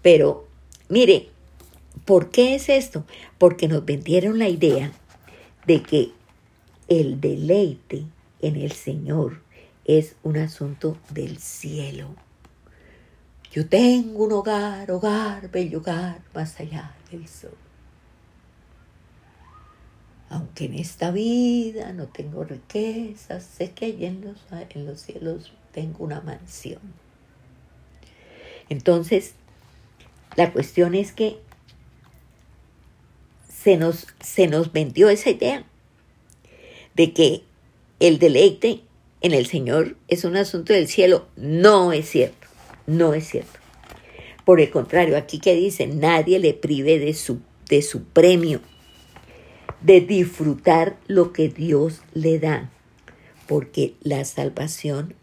Pero, 0.03 0.47
mire, 0.91 1.31
¿por 2.05 2.31
qué 2.31 2.55
es 2.55 2.69
esto? 2.69 3.07
Porque 3.39 3.69
nos 3.69 3.87
vendieron 3.87 4.39
la 4.39 4.51
idea 4.51 4.93
de 5.67 5.83
que 5.83 6.11
el 6.89 7.23
deleite 7.23 8.05
en 8.43 8.57
el 8.57 8.73
Señor 8.73 9.41
es 9.87 10.15
un 10.23 10.37
asunto 10.37 10.99
del 11.09 11.39
cielo. 11.39 12.15
Yo 13.53 13.67
tengo 13.67 14.25
un 14.25 14.33
hogar, 14.33 14.91
hogar, 14.91 15.51
bello 15.51 15.81
hogar, 15.81 16.23
más 16.35 16.59
allá 16.59 16.95
del 17.11 17.29
sol. 17.29 17.55
Aunque 20.31 20.65
en 20.65 20.75
esta 20.75 21.11
vida 21.11 21.93
no 21.93 22.07
tengo 22.07 22.45
riquezas, 22.45 23.45
sé 23.45 23.73
que 23.73 23.85
allí 23.85 24.07
en 24.07 24.23
los, 24.23 24.39
en 24.71 24.87
los 24.87 25.03
cielos 25.03 25.53
tengo 25.73 26.03
una 26.03 26.23
mansión. 26.23 26.81
Entonces, 28.71 29.35
la 30.35 30.51
cuestión 30.51 30.95
es 30.95 31.13
que 31.13 31.39
se 33.47 33.77
nos, 33.77 34.07
se 34.21 34.47
nos 34.47 34.73
vendió 34.73 35.11
esa 35.11 35.29
idea 35.29 35.67
de 36.95 37.13
que 37.13 37.43
el 38.01 38.19
deleite 38.19 38.81
en 39.21 39.35
el 39.35 39.45
Señor 39.45 39.99
es 40.09 40.25
un 40.25 40.37
asunto 40.37 40.73
del 40.73 40.89
cielo. 40.89 41.29
No 41.37 41.93
es 41.93 42.09
cierto, 42.09 42.42
no 42.87 43.15
es 43.15 43.29
cierto. 43.29 43.59
Por 44.45 44.61
el 44.61 44.71
contrario, 44.71 45.17
aquí 45.17 45.39
que 45.39 45.55
dice, 45.55 45.87
nadie 45.87 46.39
le 46.39 46.55
prive 46.55 46.99
de 46.99 47.15
su, 47.15 47.41
de 47.69 47.83
su 47.83 48.05
premio, 48.05 48.61
de 49.81 50.01
disfrutar 50.01 50.99
lo 51.07 51.33
que 51.33 51.49
Dios 51.49 52.03
le 52.13 52.39
da, 52.39 52.71
porque 53.47 53.95
la 54.03 54.25
salvación 54.25 55.15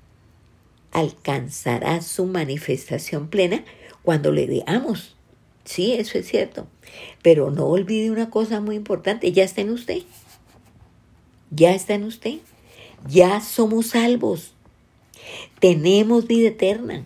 alcanzará 0.91 2.01
su 2.01 2.25
manifestación 2.25 3.29
plena 3.29 3.63
cuando 4.03 4.31
le 4.31 4.47
veamos. 4.47 5.15
Sí, 5.65 5.93
eso 5.93 6.17
es 6.17 6.27
cierto. 6.27 6.67
Pero 7.21 7.51
no 7.51 7.65
olvide 7.65 8.11
una 8.11 8.29
cosa 8.29 8.59
muy 8.59 8.75
importante, 8.75 9.31
ya 9.31 9.43
está 9.43 9.61
en 9.61 9.69
usted. 9.69 10.01
Ya 11.51 11.73
está 11.73 11.93
en 11.93 12.05
usted. 12.05 12.39
Ya 13.07 13.41
somos 13.41 13.87
salvos. 13.87 14.53
Tenemos 15.59 16.25
vida 16.27 16.49
eterna. 16.49 17.05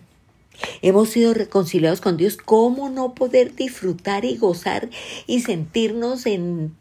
Hemos 0.82 1.10
sido 1.10 1.34
reconciliados 1.34 2.00
con 2.00 2.16
Dios. 2.16 2.36
¿Cómo 2.36 2.90
no 2.90 3.14
poder 3.14 3.54
disfrutar 3.54 4.24
y 4.24 4.36
gozar 4.36 4.90
y 5.26 5.40
sentirnos 5.40 6.26
en 6.26 6.76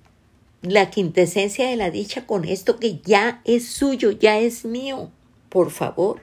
la 0.61 0.89
quintesencia 0.89 1.67
de 1.67 1.75
la 1.75 1.91
dicha 1.91 2.25
con 2.25 2.45
esto 2.45 2.79
que 2.79 2.99
ya 3.03 3.41
es 3.45 3.67
suyo, 3.67 4.11
ya 4.11 4.39
es 4.39 4.65
mío? 4.65 5.09
Por 5.49 5.71
favor. 5.71 6.21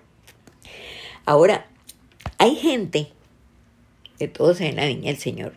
Ahora, 1.25 1.69
hay 2.39 2.57
gente, 2.57 3.13
que 4.19 4.29
todos 4.29 4.61
en 4.61 4.77
la 4.77 4.87
viña 4.87 5.11
del 5.13 5.19
Señor, 5.19 5.55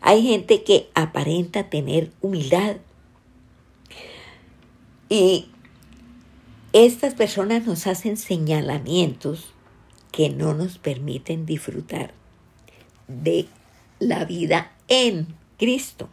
hay 0.00 0.22
gente 0.22 0.64
que 0.64 0.90
aparenta 0.94 1.70
tener 1.70 2.10
humildad. 2.20 2.76
Y 5.08 5.48
estas 6.72 7.14
personas 7.14 7.66
nos 7.66 7.86
hacen 7.86 8.16
señalamientos 8.16 9.52
que 10.12 10.30
no 10.30 10.54
nos 10.54 10.78
permiten 10.78 11.46
disfrutar 11.46 12.12
de 13.08 13.46
la 13.98 14.24
vida 14.24 14.72
en 14.88 15.26
Cristo. 15.58 16.08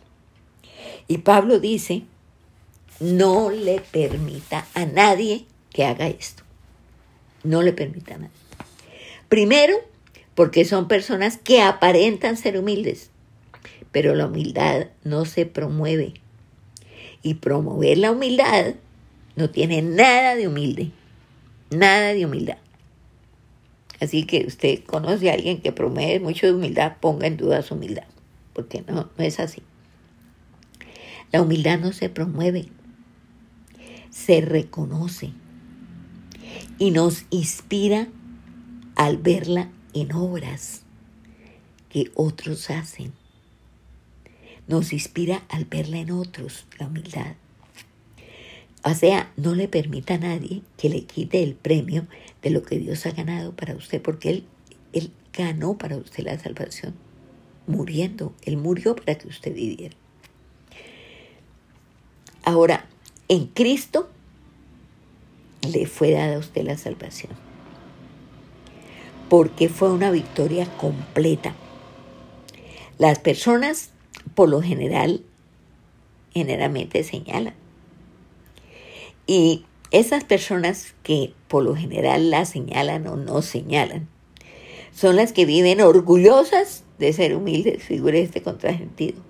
Y 1.07 1.19
Pablo 1.19 1.59
dice, 1.59 2.03
no 2.99 3.49
le 3.51 3.81
permita 3.81 4.65
a 4.73 4.85
nadie 4.85 5.45
que 5.71 5.85
haga 5.85 6.07
esto. 6.07 6.43
No 7.43 7.62
le 7.62 7.73
permita 7.73 8.15
a 8.15 8.19
nadie. 8.19 8.33
Primero, 9.27 9.75
porque 10.33 10.65
son 10.65 10.88
personas 10.88 11.38
que 11.38 11.62
aparentan 11.62 12.38
ser 12.38 12.57
humildes, 12.57 13.12
pero 13.91 14.15
la 14.15 14.27
humildad 14.27 14.88
no 15.03 15.25
se 15.25 15.45
promueve. 15.45 16.13
Y 17.21 17.35
promover 17.35 17.97
la 17.97 18.12
humildad 18.12 18.75
no 19.35 19.49
tiene 19.49 19.81
nada 19.81 20.35
de 20.35 20.47
humilde, 20.47 20.91
nada 21.69 22.13
de 22.13 22.25
humildad. 22.25 22.57
Así 24.01 24.23
que 24.23 24.45
usted 24.47 24.83
conoce 24.85 25.29
a 25.29 25.33
alguien 25.33 25.62
que 25.62 25.71
promueve 25.71 26.19
mucho 26.19 26.47
de 26.47 26.53
humildad, 26.53 26.97
ponga 26.99 27.27
en 27.27 27.38
duda 27.38 27.62
su 27.62 27.75
humildad, 27.75 28.05
porque 28.53 28.83
no 28.88 29.09
es 29.17 29.39
así. 29.39 29.62
La 31.31 31.41
humildad 31.41 31.79
no 31.79 31.91
se 31.91 32.09
promueve, 32.09 32.69
se 34.09 34.41
reconoce 34.41 35.31
y 36.77 36.91
nos 36.91 37.25
inspira 37.29 38.07
al 38.95 39.17
verla 39.17 39.69
en 39.93 40.13
obras 40.13 40.83
que 41.89 42.12
otros 42.15 42.69
hacen. 42.69 43.13
Nos 44.67 44.93
inspira 44.93 45.43
al 45.49 45.65
verla 45.65 45.97
en 45.97 46.12
otros, 46.12 46.65
la 46.79 46.88
humildad. 46.88 47.35
O 48.83 48.93
sea, 48.93 49.31
no 49.35 49.55
le 49.55 49.67
permita 49.67 50.15
a 50.15 50.19
nadie 50.19 50.62
que 50.77 50.89
le 50.89 51.03
quite 51.03 51.43
el 51.43 51.53
premio 51.53 52.07
de 52.41 52.49
lo 52.49 52.63
que 52.63 52.80
Dios 52.80 53.06
ha 53.06 53.12
ganado 53.12 53.56
para 53.56 53.75
usted, 53.75 54.02
porque 54.02 54.30
Él, 54.30 54.45
Él 54.93 55.12
ganó 55.34 55.78
para 55.78 55.97
usted 55.97 56.23
la 56.23 56.38
salvación, 56.39 56.95
muriendo. 57.67 58.34
Él 58.43 58.58
murió 58.58 58.95
para 58.95 59.15
que 59.15 59.28
usted 59.28 59.54
viviera. 59.54 59.95
Ahora, 62.43 62.86
en 63.28 63.47
Cristo 63.47 64.10
le 65.71 65.86
fue 65.86 66.12
dada 66.12 66.38
a 66.38 66.39
usted 66.39 66.63
la 66.63 66.78
salvación, 66.78 67.34
porque 69.30 69.69
fue 69.69 69.91
una 69.91 70.10
victoria 70.10 70.65
completa. 70.78 71.54
Las 72.97 73.19
personas, 73.19 73.91
por 74.36 74.49
lo 74.49 74.62
general, 74.62 75.23
generalmente 76.34 77.04
señalan 77.04 77.54
y 79.28 79.65
esas 79.91 80.23
personas 80.23 80.93
que 81.04 81.34
por 81.47 81.63
lo 81.63 81.75
general 81.75 82.30
la 82.30 82.45
señalan 82.45 83.08
o 83.08 83.15
no 83.15 83.41
señalan, 83.41 84.08
son 84.93 85.15
las 85.15 85.34
que 85.34 85.45
viven 85.45 85.82
orgullosas 85.82 86.84
de 86.97 87.13
ser 87.13 87.36
humildes, 87.36 87.84
figure 87.84 88.21
este 88.21 88.41
contrasentido. 88.41 89.21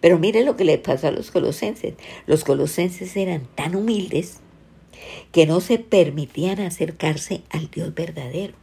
Pero 0.00 0.18
mire 0.18 0.44
lo 0.44 0.56
que 0.56 0.64
le 0.64 0.78
pasó 0.78 1.08
a 1.08 1.10
los 1.10 1.30
colosenses. 1.30 1.94
Los 2.26 2.44
colosenses 2.44 3.16
eran 3.16 3.48
tan 3.54 3.74
humildes 3.74 4.40
que 5.32 5.46
no 5.46 5.60
se 5.60 5.78
permitían 5.78 6.60
acercarse 6.60 7.42
al 7.50 7.70
Dios 7.70 7.94
verdadero. 7.94 8.54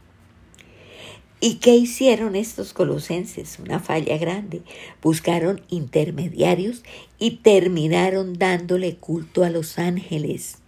¿Y 1.38 1.56
qué 1.56 1.74
hicieron 1.74 2.34
estos 2.34 2.72
colosenses? 2.72 3.58
Una 3.58 3.78
falla 3.78 4.16
grande. 4.16 4.62
Buscaron 5.02 5.60
intermediarios 5.68 6.82
y 7.18 7.38
terminaron 7.38 8.38
dándole 8.38 8.96
culto 8.96 9.44
a 9.44 9.50
los 9.50 9.78
ángeles. 9.78 10.62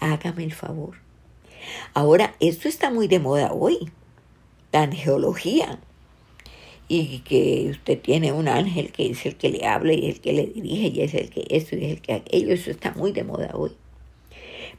Hágame 0.00 0.44
el 0.44 0.52
favor. 0.52 0.96
Ahora, 1.94 2.34
esto 2.40 2.68
está 2.68 2.90
muy 2.90 3.06
de 3.06 3.20
moda 3.20 3.52
hoy, 3.52 3.90
la 4.72 4.82
angeología. 4.82 5.78
Y 6.88 7.20
que 7.20 7.68
usted 7.70 8.00
tiene 8.00 8.32
un 8.32 8.48
ángel 8.48 8.90
que 8.90 9.10
es 9.10 9.24
el 9.24 9.36
que 9.36 9.50
le 9.50 9.64
habla 9.64 9.92
y 9.92 10.08
el 10.08 10.20
que 10.20 10.32
le 10.32 10.46
dirige 10.46 10.88
y 10.88 11.02
es 11.02 11.14
el 11.14 11.30
que 11.30 11.46
esto 11.50 11.76
y 11.76 11.84
es 11.84 11.92
el 11.92 12.00
que 12.00 12.14
aquello. 12.14 12.52
Eso 12.52 12.70
está 12.70 12.92
muy 12.92 13.12
de 13.12 13.22
moda 13.22 13.50
hoy. 13.54 13.70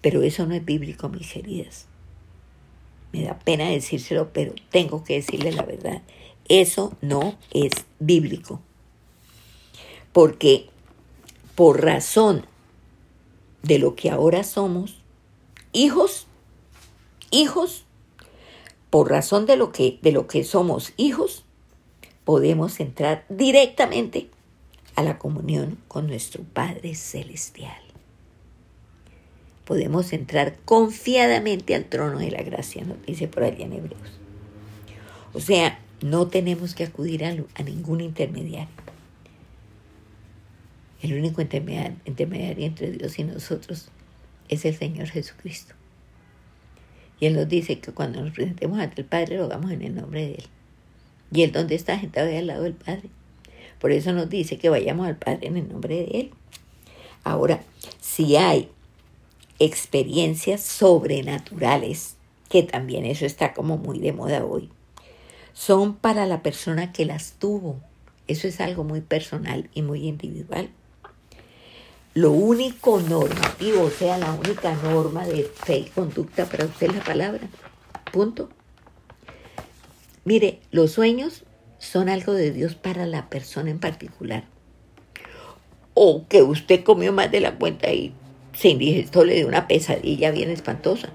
Pero 0.02 0.22
eso 0.22 0.46
no 0.46 0.54
es 0.54 0.66
bíblico, 0.66 1.08
mis 1.08 1.34
heridas. 1.36 1.88
Me 3.14 3.24
da 3.24 3.40
pena 3.40 3.70
decírselo, 3.70 4.34
pero 4.34 4.54
tengo 4.72 5.06
que 5.06 5.14
decirle 5.14 5.54
la 5.54 5.64
verdad. 5.64 6.02
Eso 6.50 6.98
no 7.02 7.38
es 7.54 7.72
bíblico 8.00 8.62
porque 10.12 10.68
por 11.56 11.84
razón 11.84 12.46
de 13.64 13.80
lo 13.80 13.96
que 13.96 14.10
ahora 14.10 14.44
somos, 14.44 15.01
hijos, 15.74 16.28
hijos, 17.32 17.86
por 18.90 19.10
razón 19.10 19.46
de 19.46 19.56
lo 19.56 19.72
que, 19.72 20.00
de 20.02 20.12
lo 20.12 20.28
que 20.28 20.44
somos 20.44 20.94
hijos, 20.98 21.46
podemos 22.26 22.80
entrar 22.80 23.26
directamente 23.30 24.30
a 24.96 25.04
la 25.04 25.18
comunión 25.18 25.78
con 25.88 26.08
nuestro 26.08 26.44
Padre 26.44 26.96
Celestial. 26.96 27.82
Podemos 29.66 30.12
entrar 30.12 30.58
confiadamente 30.66 31.76
al 31.76 31.86
trono 31.86 32.20
de 32.20 32.32
la 32.32 32.42
gracia, 32.42 32.84
nos 32.84 33.02
dice 33.06 33.28
por 33.28 33.44
allá 33.44 33.64
en 33.64 33.74
Hebreos. 33.74 34.20
O 35.34 35.40
sea, 35.40 35.80
no 36.02 36.28
tenemos 36.28 36.76
que 36.76 36.84
acudir 36.84 37.24
a, 37.24 37.30
a 37.30 37.64
ningún 37.64 38.02
intermediario. 38.02 38.68
El 41.02 41.14
único 41.14 41.42
intermediario 41.42 42.66
entre 42.66 42.92
Dios 42.92 43.18
y 43.18 43.24
nosotros 43.24 43.90
es 44.52 44.66
el 44.66 44.76
Señor 44.76 45.08
Jesucristo. 45.08 45.74
Y 47.20 47.26
Él 47.26 47.36
nos 47.36 47.48
dice 47.48 47.80
que 47.80 47.92
cuando 47.92 48.22
nos 48.22 48.34
presentemos 48.34 48.80
ante 48.80 49.02
el 49.02 49.08
Padre 49.08 49.38
lo 49.38 49.46
hagamos 49.46 49.72
en 49.72 49.82
el 49.82 49.96
nombre 49.96 50.22
de 50.22 50.34
Él. 50.34 50.46
Y 51.32 51.44
Él 51.44 51.52
donde 51.52 51.76
está 51.76 52.00
sentado 52.00 52.28
ahí 52.28 52.38
al 52.38 52.48
lado 52.48 52.64
del 52.64 52.74
Padre. 52.74 53.10
Por 53.80 53.92
eso 53.92 54.14
nos 54.14 54.30
dice 54.30 54.58
que 54.58 54.70
vayamos 54.70 55.08
al 55.08 55.18
Padre 55.18 55.48
en 55.48 55.58
el 55.58 55.70
nombre 55.70 55.96
de 55.96 56.20
Él. 56.20 56.32
Ahora, 57.24 57.62
si 58.00 58.36
hay 58.36 58.70
experiencias 59.60 60.62
sobrenaturales, 60.62 62.16
que 62.50 62.64
también 62.64 63.06
eso 63.06 63.26
está 63.26 63.54
como 63.54 63.78
muy 63.78 64.00
de 64.00 64.12
moda 64.12 64.44
hoy, 64.44 64.70
son 65.54 65.96
para 65.96 66.26
la 66.26 66.44
persona 66.44 66.92
que 66.92 67.06
las 67.06 67.34
tuvo. 67.34 67.80
Eso 68.28 68.48
es 68.48 68.60
algo 68.60 68.84
muy 68.84 69.02
personal 69.02 69.70
y 69.74 69.84
muy 69.84 70.08
individual. 70.08 70.70
Lo 72.14 72.32
único 72.32 73.00
normativo, 73.00 73.84
o 73.84 73.90
sea, 73.90 74.18
la 74.18 74.34
única 74.34 74.76
norma 74.76 75.26
de 75.26 75.44
fe 75.44 75.78
y 75.78 75.84
conducta 75.86 76.46
para 76.46 76.66
usted 76.66 76.90
es 76.90 76.96
la 76.98 77.04
palabra. 77.04 77.48
Punto. 78.12 78.50
Mire, 80.26 80.60
los 80.72 80.92
sueños 80.92 81.46
son 81.80 82.10
algo 82.10 82.34
de 82.34 82.52
Dios 82.52 82.76
para 82.76 83.06
la 83.06 83.30
persona 83.30 83.72
en 83.72 83.80
particular. 83.80 84.44
O 85.94 86.28
que 86.28 86.44
usted 86.44 86.84
comió 86.84 87.14
más 87.14 87.32
de 87.32 87.40
la 87.40 87.56
cuenta 87.56 87.94
y 87.94 88.14
se 88.54 88.70
indigestó, 88.70 89.24
le 89.24 89.36
dio 89.36 89.48
una 89.48 89.70
pesadilla 89.70 90.32
bien 90.32 90.50
espantosa. 90.50 91.10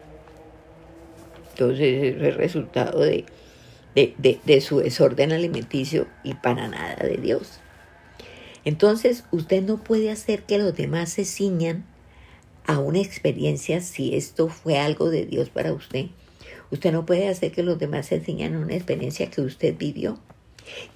Entonces 1.51 2.17
es 2.23 2.37
resultado 2.37 3.01
de, 3.01 3.27
de, 3.95 4.41
de 4.43 4.61
su 4.63 4.79
desorden 4.79 5.33
alimenticio 5.33 6.07
y 6.25 6.33
para 6.35 6.69
nada 6.69 6.97
de 6.97 7.19
Dios. 7.19 7.61
Entonces 8.67 9.23
usted 9.31 9.63
no 9.63 9.77
puede 9.77 10.11
hacer 10.11 10.43
que 10.43 10.59
los 10.59 10.75
demás 10.77 11.11
se 11.11 11.25
ciñan 11.25 11.87
a 12.67 12.81
una 12.81 12.99
experiencia 12.99 13.81
si 13.81 14.17
esto 14.17 14.49
fue 14.49 14.77
algo 14.77 15.09
de 15.09 15.25
Dios 15.25 15.51
para 15.51 15.73
usted. 15.73 16.07
Usted 16.73 16.93
no 16.93 17.07
puede 17.07 17.29
hacer 17.29 17.53
que 17.53 17.63
los 17.63 17.79
demás 17.79 18.07
se 18.07 18.17
enseñen 18.17 18.57
una 18.57 18.75
experiencia 18.75 19.31
que 19.31 19.41
usted 19.41 19.77
vivió. 19.79 20.19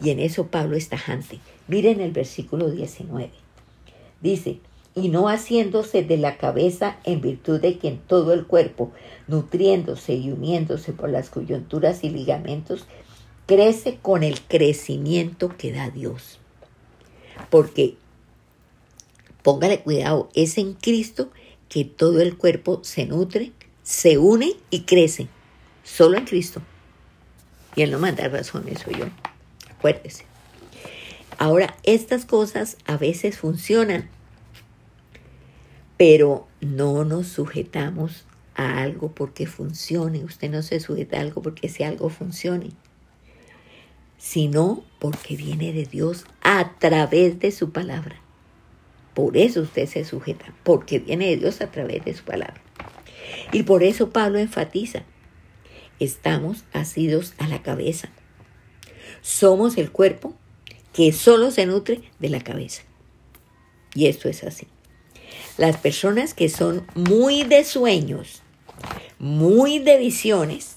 Y 0.02 0.10
en 0.10 0.18
eso 0.18 0.48
Pablo 0.48 0.76
es 0.76 0.88
tajante. 0.88 1.38
Miren 1.68 2.00
el 2.00 2.10
versículo 2.10 2.72
19. 2.72 3.30
Dice, 4.20 4.58
y 4.96 5.08
no 5.08 5.28
haciéndose 5.28 6.02
de 6.02 6.16
la 6.16 6.38
cabeza 6.38 6.98
en 7.04 7.20
virtud 7.20 7.60
de 7.60 7.78
quien 7.78 7.98
todo 7.98 8.32
el 8.32 8.48
cuerpo, 8.48 8.90
nutriéndose 9.28 10.14
y 10.14 10.32
uniéndose 10.32 10.92
por 10.92 11.08
las 11.08 11.30
coyunturas 11.30 12.02
y 12.02 12.10
ligamentos, 12.10 12.86
crece 13.46 14.00
con 14.02 14.24
el 14.24 14.40
crecimiento 14.40 15.56
que 15.56 15.70
da 15.70 15.88
Dios. 15.90 16.39
Porque, 17.50 17.96
póngale 19.42 19.82
cuidado, 19.82 20.30
es 20.34 20.56
en 20.58 20.74
Cristo 20.74 21.30
que 21.68 21.84
todo 21.84 22.20
el 22.20 22.36
cuerpo 22.36 22.80
se 22.82 23.06
nutre, 23.06 23.52
se 23.82 24.18
une 24.18 24.54
y 24.70 24.82
crece. 24.82 25.28
Solo 25.84 26.18
en 26.18 26.24
Cristo. 26.24 26.62
Y 27.76 27.82
Él 27.82 27.90
no 27.90 27.98
manda 27.98 28.28
razones, 28.28 28.80
soy 28.80 28.94
yo. 28.94 29.06
Acuérdese. 29.70 30.24
Ahora, 31.38 31.76
estas 31.84 32.26
cosas 32.26 32.76
a 32.86 32.96
veces 32.96 33.38
funcionan, 33.38 34.10
pero 35.96 36.48
no 36.60 37.04
nos 37.04 37.28
sujetamos 37.28 38.24
a 38.54 38.82
algo 38.82 39.12
porque 39.12 39.46
funcione. 39.46 40.24
Usted 40.24 40.50
no 40.50 40.62
se 40.62 40.80
sujeta 40.80 41.16
a 41.16 41.20
algo 41.20 41.40
porque 41.40 41.68
si 41.68 41.82
algo 41.82 42.10
funcione, 42.10 42.72
sino 44.20 44.84
porque 44.98 45.34
viene 45.34 45.72
de 45.72 45.86
Dios 45.86 46.26
a 46.42 46.76
través 46.78 47.40
de 47.40 47.50
su 47.50 47.72
palabra. 47.72 48.20
Por 49.14 49.38
eso 49.38 49.62
usted 49.62 49.86
se 49.86 50.04
sujeta, 50.04 50.54
porque 50.62 50.98
viene 50.98 51.26
de 51.30 51.38
Dios 51.38 51.62
a 51.62 51.70
través 51.70 52.04
de 52.04 52.14
su 52.14 52.24
palabra. 52.24 52.60
Y 53.50 53.62
por 53.62 53.82
eso 53.82 54.10
Pablo 54.10 54.38
enfatiza, 54.38 55.04
estamos 55.98 56.64
asidos 56.72 57.32
a 57.38 57.48
la 57.48 57.62
cabeza. 57.62 58.10
Somos 59.22 59.78
el 59.78 59.90
cuerpo 59.90 60.34
que 60.92 61.12
solo 61.12 61.50
se 61.50 61.64
nutre 61.64 62.02
de 62.18 62.28
la 62.28 62.40
cabeza. 62.40 62.82
Y 63.94 64.06
esto 64.06 64.28
es 64.28 64.44
así. 64.44 64.66
Las 65.56 65.78
personas 65.78 66.34
que 66.34 66.50
son 66.50 66.86
muy 66.94 67.44
de 67.44 67.64
sueños, 67.64 68.42
muy 69.18 69.78
de 69.78 69.96
visiones, 69.96 70.76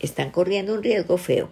están 0.00 0.30
corriendo 0.30 0.74
un 0.74 0.82
riesgo 0.82 1.18
feo. 1.18 1.50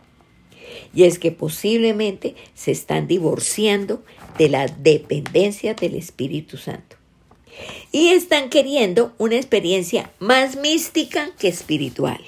Y 0.95 1.05
es 1.05 1.19
que 1.19 1.33
posiblemente 1.33 2.35
se 2.55 2.71
están 2.71 3.07
divorciando 3.07 4.03
de 4.39 4.49
la 4.49 4.67
dependencia 4.67 5.75
del 5.75 5.95
Espíritu 5.95 6.57
Santo. 6.57 6.97
Y 7.93 8.09
están 8.09 8.51
queriendo 8.51 9.15
una 9.19 9.37
experiencia 9.37 10.11
más 10.19 10.57
mística 10.57 11.31
que 11.39 11.49
espiritual. 11.49 12.21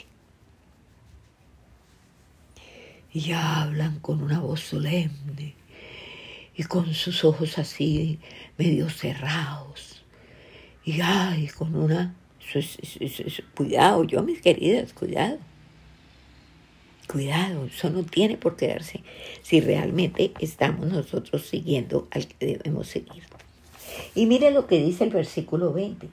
Y 3.12 3.33
hablan 3.33 4.01
con 4.01 4.22
una 4.22 4.40
voz 4.40 4.61
solemne 4.61 5.55
y 6.57 6.64
con 6.64 6.92
sus 6.94 7.24
ojos 7.24 7.59
así 7.59 8.18
medio 8.57 8.90
cerrados. 8.90 10.03
Y 10.85 11.01
ay, 11.01 11.48
con 11.48 11.74
una... 11.74 12.14
Cuidado, 13.55 14.05
yo 14.05 14.22
mis 14.22 14.40
queridas, 14.40 14.94
cuidado. 14.94 15.38
Cuidado, 17.10 17.64
eso 17.64 17.88
no 17.88 18.02
tiene 18.04 18.36
por 18.36 18.56
quedarse 18.56 19.02
si 19.42 19.62
realmente 19.62 20.32
estamos 20.40 20.88
nosotros 20.88 21.46
siguiendo 21.46 22.06
al 22.10 22.28
que 22.28 22.46
debemos 22.46 22.88
seguir. 22.88 23.22
Y 24.14 24.26
mire 24.26 24.50
lo 24.50 24.66
que 24.66 24.78
dice 24.78 25.04
el 25.04 25.10
versículo 25.10 25.72
20. 25.72 26.10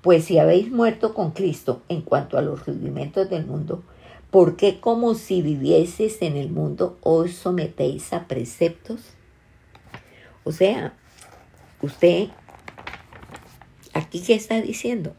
Pues 0.00 0.24
si 0.24 0.38
habéis 0.38 0.70
muerto 0.70 1.12
con 1.12 1.32
Cristo 1.32 1.82
en 1.88 2.02
cuanto 2.02 2.38
a 2.38 2.42
los 2.42 2.64
rudimentos 2.66 3.28
del 3.30 3.46
mundo, 3.46 3.82
¿por 4.30 4.56
qué 4.56 4.78
como 4.78 5.16
si 5.16 5.42
vivieseis 5.42 6.22
en 6.22 6.36
el 6.36 6.50
mundo 6.50 6.98
os 7.02 7.32
sometéis 7.32 8.12
a 8.12 8.28
preceptos? 8.28 9.00
O 10.44 10.52
sea, 10.52 10.94
usted, 11.80 12.28
aquí 13.92 14.22
qué 14.22 14.34
está 14.34 14.60
diciendo? 14.60 15.16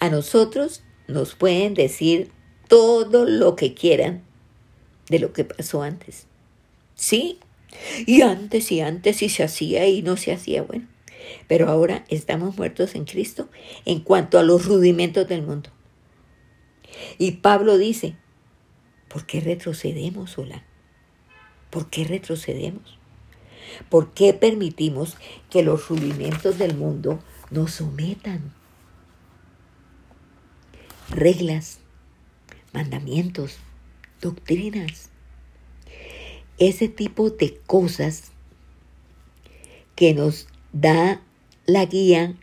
A 0.00 0.10
nosotros 0.10 0.82
nos 1.06 1.36
pueden 1.36 1.74
decir 1.74 2.32
todo 2.68 3.24
lo 3.24 3.56
que 3.56 3.74
quieran 3.74 4.22
de 5.08 5.18
lo 5.18 5.32
que 5.32 5.44
pasó 5.44 5.82
antes. 5.82 6.26
Sí, 6.94 7.38
y 8.06 8.22
antes 8.22 8.70
y 8.72 8.80
antes 8.80 9.22
y 9.22 9.28
se 9.28 9.42
hacía 9.42 9.86
y 9.88 10.02
no 10.02 10.16
se 10.16 10.32
hacía, 10.32 10.62
bueno. 10.62 10.86
Pero 11.46 11.68
ahora 11.68 12.04
estamos 12.08 12.56
muertos 12.56 12.94
en 12.94 13.04
Cristo 13.04 13.48
en 13.84 14.00
cuanto 14.00 14.38
a 14.38 14.42
los 14.42 14.66
rudimentos 14.66 15.26
del 15.28 15.42
mundo. 15.42 15.70
Y 17.18 17.32
Pablo 17.32 17.78
dice, 17.78 18.16
¿por 19.08 19.26
qué 19.26 19.40
retrocedemos, 19.40 20.38
Hola? 20.38 20.64
¿Por 21.70 21.90
qué 21.90 22.04
retrocedemos? 22.04 22.98
¿Por 23.90 24.12
qué 24.14 24.32
permitimos 24.32 25.16
que 25.50 25.62
los 25.62 25.88
rudimentos 25.88 26.58
del 26.58 26.74
mundo 26.74 27.20
nos 27.50 27.72
sometan? 27.72 28.54
Reglas, 31.10 31.80
mandamientos, 32.72 33.56
doctrinas, 34.20 35.10
ese 36.58 36.88
tipo 36.88 37.30
de 37.30 37.58
cosas 37.66 38.32
que 39.94 40.14
nos 40.14 40.48
da 40.72 41.20
la 41.66 41.84
guía 41.84 42.34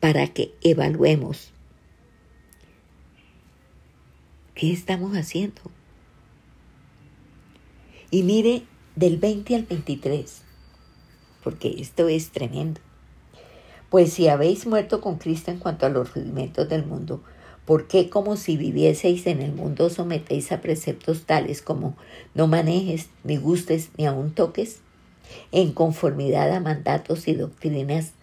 para 0.00 0.26
que 0.28 0.54
evaluemos 0.62 1.52
qué 4.54 4.72
estamos 4.72 5.16
haciendo. 5.16 5.60
Y 8.10 8.22
mire 8.22 8.64
del 8.96 9.18
20 9.18 9.54
al 9.54 9.64
23, 9.64 10.42
porque 11.42 11.76
esto 11.78 12.08
es 12.08 12.30
tremendo. 12.30 12.80
Pues 13.88 14.12
si 14.12 14.28
habéis 14.28 14.66
muerto 14.66 15.00
con 15.00 15.18
Cristo 15.18 15.50
en 15.50 15.58
cuanto 15.58 15.86
a 15.86 15.88
los 15.90 16.14
rudimentos 16.14 16.68
del 16.68 16.84
mundo, 16.84 17.22
¿Por 17.70 17.86
qué 17.86 18.10
como 18.10 18.36
si 18.36 18.56
vivieseis 18.56 19.28
en 19.28 19.40
el 19.40 19.52
mundo 19.52 19.90
sometéis 19.90 20.50
a 20.50 20.60
preceptos 20.60 21.24
tales 21.24 21.62
como 21.62 21.96
no 22.34 22.48
manejes, 22.48 23.10
ni 23.22 23.36
gustes, 23.36 23.90
ni 23.96 24.06
aun 24.06 24.32
toques? 24.32 24.80
En 25.52 25.72
conformidad 25.72 26.50
a 26.50 26.58
mandatos 26.58 27.28
y 27.28 27.34
doctrinas 27.34 28.14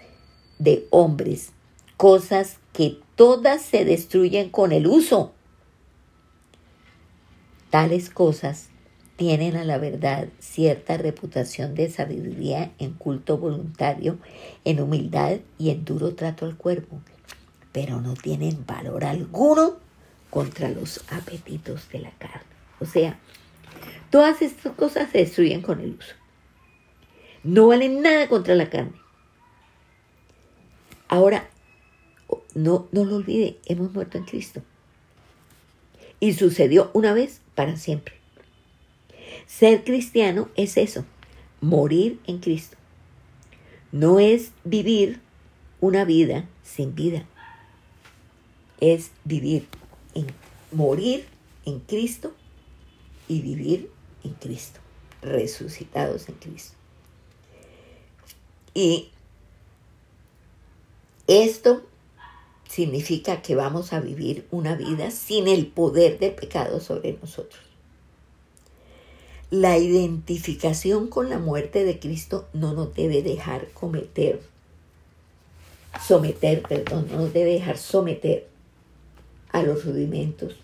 de 0.59 0.85
hombres, 0.89 1.51
cosas 1.95 2.57
que 2.73 2.99
todas 3.15 3.61
se 3.61 3.85
destruyen 3.85 4.49
con 4.49 4.73
el 4.73 4.85
uso. 4.85 5.31
Tales 7.69 8.09
cosas 8.09 8.67
tienen 9.15 9.55
a 9.55 9.63
la 9.63 9.77
verdad 9.77 10.27
cierta 10.39 10.97
reputación 10.97 11.73
de 11.73 11.89
sabiduría 11.89 12.73
en 12.79 12.91
culto 12.91 13.37
voluntario, 13.37 14.17
en 14.65 14.81
humildad 14.81 15.37
y 15.57 15.69
en 15.69 15.85
duro 15.85 16.15
trato 16.15 16.45
al 16.45 16.57
cuerpo 16.57 16.99
pero 17.77 18.01
no 18.01 18.15
tienen 18.15 18.65
valor 18.65 19.05
alguno 19.05 19.77
contra 20.31 20.67
los 20.67 21.03
apetitos 21.11 21.87
de 21.89 21.99
la 21.99 22.09
carne. 22.09 22.41
O 22.79 22.85
sea, 22.85 23.19
todas 24.09 24.41
estas 24.41 24.73
cosas 24.73 25.11
se 25.11 25.19
destruyen 25.19 25.61
con 25.61 25.79
el 25.79 25.91
uso. 25.91 26.15
No 27.43 27.67
valen 27.67 28.01
nada 28.01 28.27
contra 28.29 28.55
la 28.55 28.71
carne. 28.71 28.93
Ahora, 31.07 31.47
no, 32.55 32.87
no 32.91 33.05
lo 33.05 33.17
olvide, 33.17 33.59
hemos 33.67 33.93
muerto 33.93 34.17
en 34.17 34.25
Cristo. 34.25 34.63
Y 36.19 36.33
sucedió 36.33 36.89
una 36.95 37.13
vez 37.13 37.41
para 37.53 37.77
siempre. 37.77 38.15
Ser 39.45 39.83
cristiano 39.83 40.49
es 40.55 40.77
eso, 40.77 41.05
morir 41.61 42.19
en 42.25 42.39
Cristo. 42.39 42.75
No 43.91 44.19
es 44.19 44.51
vivir 44.63 45.21
una 45.79 46.05
vida 46.05 46.45
sin 46.63 46.95
vida 46.95 47.27
es 48.79 49.11
vivir 49.23 49.67
en 50.13 50.27
morir 50.71 51.25
en 51.65 51.79
Cristo 51.79 52.33
y 53.27 53.41
vivir 53.41 53.91
en 54.23 54.33
Cristo, 54.33 54.79
resucitados 55.21 56.29
en 56.29 56.35
Cristo. 56.35 56.75
Y 58.73 59.09
esto 61.27 61.81
significa 62.69 63.41
que 63.41 63.55
vamos 63.55 63.91
a 63.93 63.99
vivir 63.99 64.47
una 64.51 64.75
vida 64.75 65.11
sin 65.11 65.47
el 65.47 65.67
poder 65.67 66.19
del 66.19 66.35
pecado 66.35 66.79
sobre 66.79 67.13
nosotros. 67.13 67.61
La 69.49 69.77
identificación 69.77 71.07
con 71.07 71.29
la 71.29 71.39
muerte 71.39 71.85
de 71.85 71.99
Cristo 71.99 72.47
no 72.53 72.73
nos 72.73 72.93
debe 72.93 73.23
dejar 73.23 73.69
cometer, 73.69 74.41
someter, 76.05 76.61
perdón, 76.63 77.07
no 77.09 77.17
nos 77.19 77.33
debe 77.33 77.53
dejar 77.53 77.77
someter 77.77 78.47
a 79.51 79.63
los 79.63 79.85
rudimentos, 79.85 80.55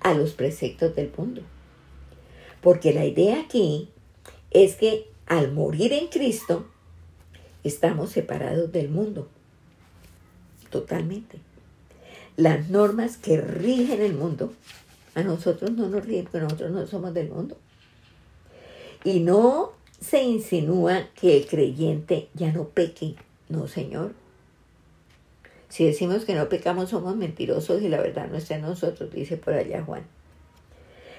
a 0.00 0.14
los 0.14 0.32
preceptos 0.32 0.94
del 0.94 1.10
mundo. 1.16 1.42
Porque 2.60 2.92
la 2.92 3.04
idea 3.04 3.40
aquí 3.40 3.88
es 4.50 4.76
que 4.76 5.08
al 5.26 5.52
morir 5.52 5.92
en 5.92 6.08
Cristo, 6.08 6.66
estamos 7.64 8.10
separados 8.10 8.72
del 8.72 8.88
mundo. 8.88 9.28
totalmente. 10.70 11.38
Las 12.38 12.70
normas 12.70 13.18
que 13.18 13.38
rigen 13.38 14.00
el 14.00 14.14
mundo, 14.14 14.54
a 15.14 15.22
nosotros 15.22 15.70
no 15.72 15.90
nos 15.90 16.06
rigen 16.06 16.24
porque 16.24 16.40
nosotros 16.40 16.70
no 16.70 16.86
somos 16.86 17.12
del 17.12 17.28
mundo. 17.28 17.58
Y 19.04 19.20
no 19.20 19.72
se 20.00 20.22
insinúa 20.22 21.08
que 21.14 21.36
el 21.36 21.46
creyente 21.46 22.28
ya 22.32 22.52
no 22.52 22.68
peque. 22.68 23.16
No, 23.50 23.68
Señor. 23.68 24.14
Si 25.72 25.86
decimos 25.86 26.26
que 26.26 26.34
no 26.34 26.50
pecamos, 26.50 26.90
somos 26.90 27.16
mentirosos 27.16 27.80
y 27.80 27.88
la 27.88 27.98
verdad 27.98 28.28
no 28.30 28.36
está 28.36 28.56
en 28.56 28.60
nosotros, 28.60 29.10
dice 29.10 29.38
por 29.38 29.54
allá 29.54 29.82
Juan. 29.82 30.02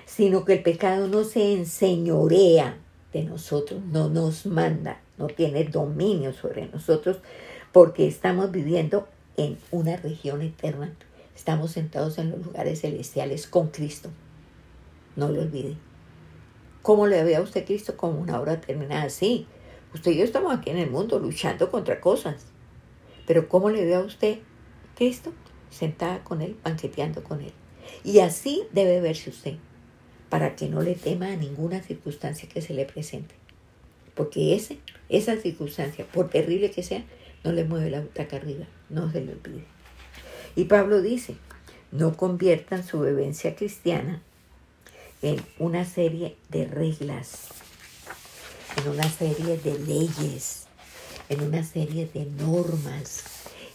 Sino 0.06 0.46
que 0.46 0.54
el 0.54 0.62
pecado 0.62 1.08
no 1.08 1.24
se 1.24 1.54
enseñorea 1.54 2.78
de 3.14 3.24
nosotros, 3.24 3.82
no 3.84 4.10
nos 4.10 4.46
manda, 4.46 5.02
no 5.18 5.26
tiene 5.26 5.64
dominio 5.64 6.34
sobre 6.34 6.68
nosotros, 6.68 7.18
porque 7.72 8.06
estamos 8.06 8.52
viviendo 8.52 9.08
en 9.38 9.58
una 9.72 9.98
región 9.98 10.44
eterna. 10.44 10.94
Estamos 11.36 11.72
sentados 11.72 12.20
en 12.20 12.30
los 12.30 12.46
lugares 12.46 12.82
celestiales 12.82 13.48
con 13.48 13.70
Cristo. 13.70 14.12
No 15.16 15.30
lo 15.30 15.42
olvide. 15.42 15.78
¿Cómo 16.84 17.08
le 17.08 17.24
ve 17.24 17.38
a 17.38 17.42
usted 17.42 17.66
Cristo 17.66 17.98
como 17.98 18.20
una 18.20 18.40
obra 18.40 18.62
terminada? 18.62 19.10
Sí, 19.10 19.48
usted 19.96 20.12
y 20.12 20.18
yo 20.18 20.24
estamos 20.24 20.56
aquí 20.56 20.70
en 20.70 20.78
el 20.78 20.92
mundo 20.92 21.18
luchando 21.18 21.72
contra 21.72 22.00
cosas. 22.00 22.53
Pero 23.26 23.48
¿cómo 23.48 23.70
le 23.70 23.86
ve 23.86 23.96
a 23.96 24.02
usted 24.02 24.40
Cristo? 24.96 25.34
Sentada 25.70 26.24
con 26.24 26.42
Él, 26.42 26.56
banqueteando 26.64 27.24
con 27.24 27.42
Él. 27.42 27.54
Y 28.04 28.20
así 28.20 28.64
debe 28.72 29.02
verse 29.02 29.30
usted, 29.30 29.56
para 30.30 30.56
que 30.56 30.68
no 30.68 30.82
le 30.82 30.96
tema 30.96 31.28
a 31.28 31.36
ninguna 31.36 31.82
circunstancia 31.82 32.50
que 32.50 32.62
se 32.62 32.74
le 32.74 32.86
presente. 32.86 33.36
Porque 34.16 34.56
ese, 34.56 34.80
esa 35.10 35.38
circunstancia, 35.38 36.06
por 36.06 36.30
terrible 36.30 36.72
que 36.72 36.84
sea, 36.84 37.04
no 37.44 37.52
le 37.52 37.64
mueve 37.64 37.90
la 37.90 38.02
butaca 38.02 38.38
arriba, 38.38 38.66
no 38.90 39.12
se 39.12 39.22
le 39.22 39.34
olvide. 39.34 39.66
Y 40.56 40.66
Pablo 40.66 41.02
dice, 41.02 41.36
no 41.92 42.16
conviertan 42.16 42.86
su 42.86 43.02
vivencia 43.02 43.56
cristiana 43.56 44.22
en 45.22 45.42
una 45.58 45.86
serie 45.86 46.36
de 46.50 46.66
reglas, 46.66 47.48
en 48.78 48.92
una 48.92 49.10
serie 49.10 49.58
de 49.58 49.80
leyes, 49.80 50.63
en 51.30 51.42
una 51.42 51.64
serie 51.64 52.10
de 52.14 52.26
normas, 52.26 53.24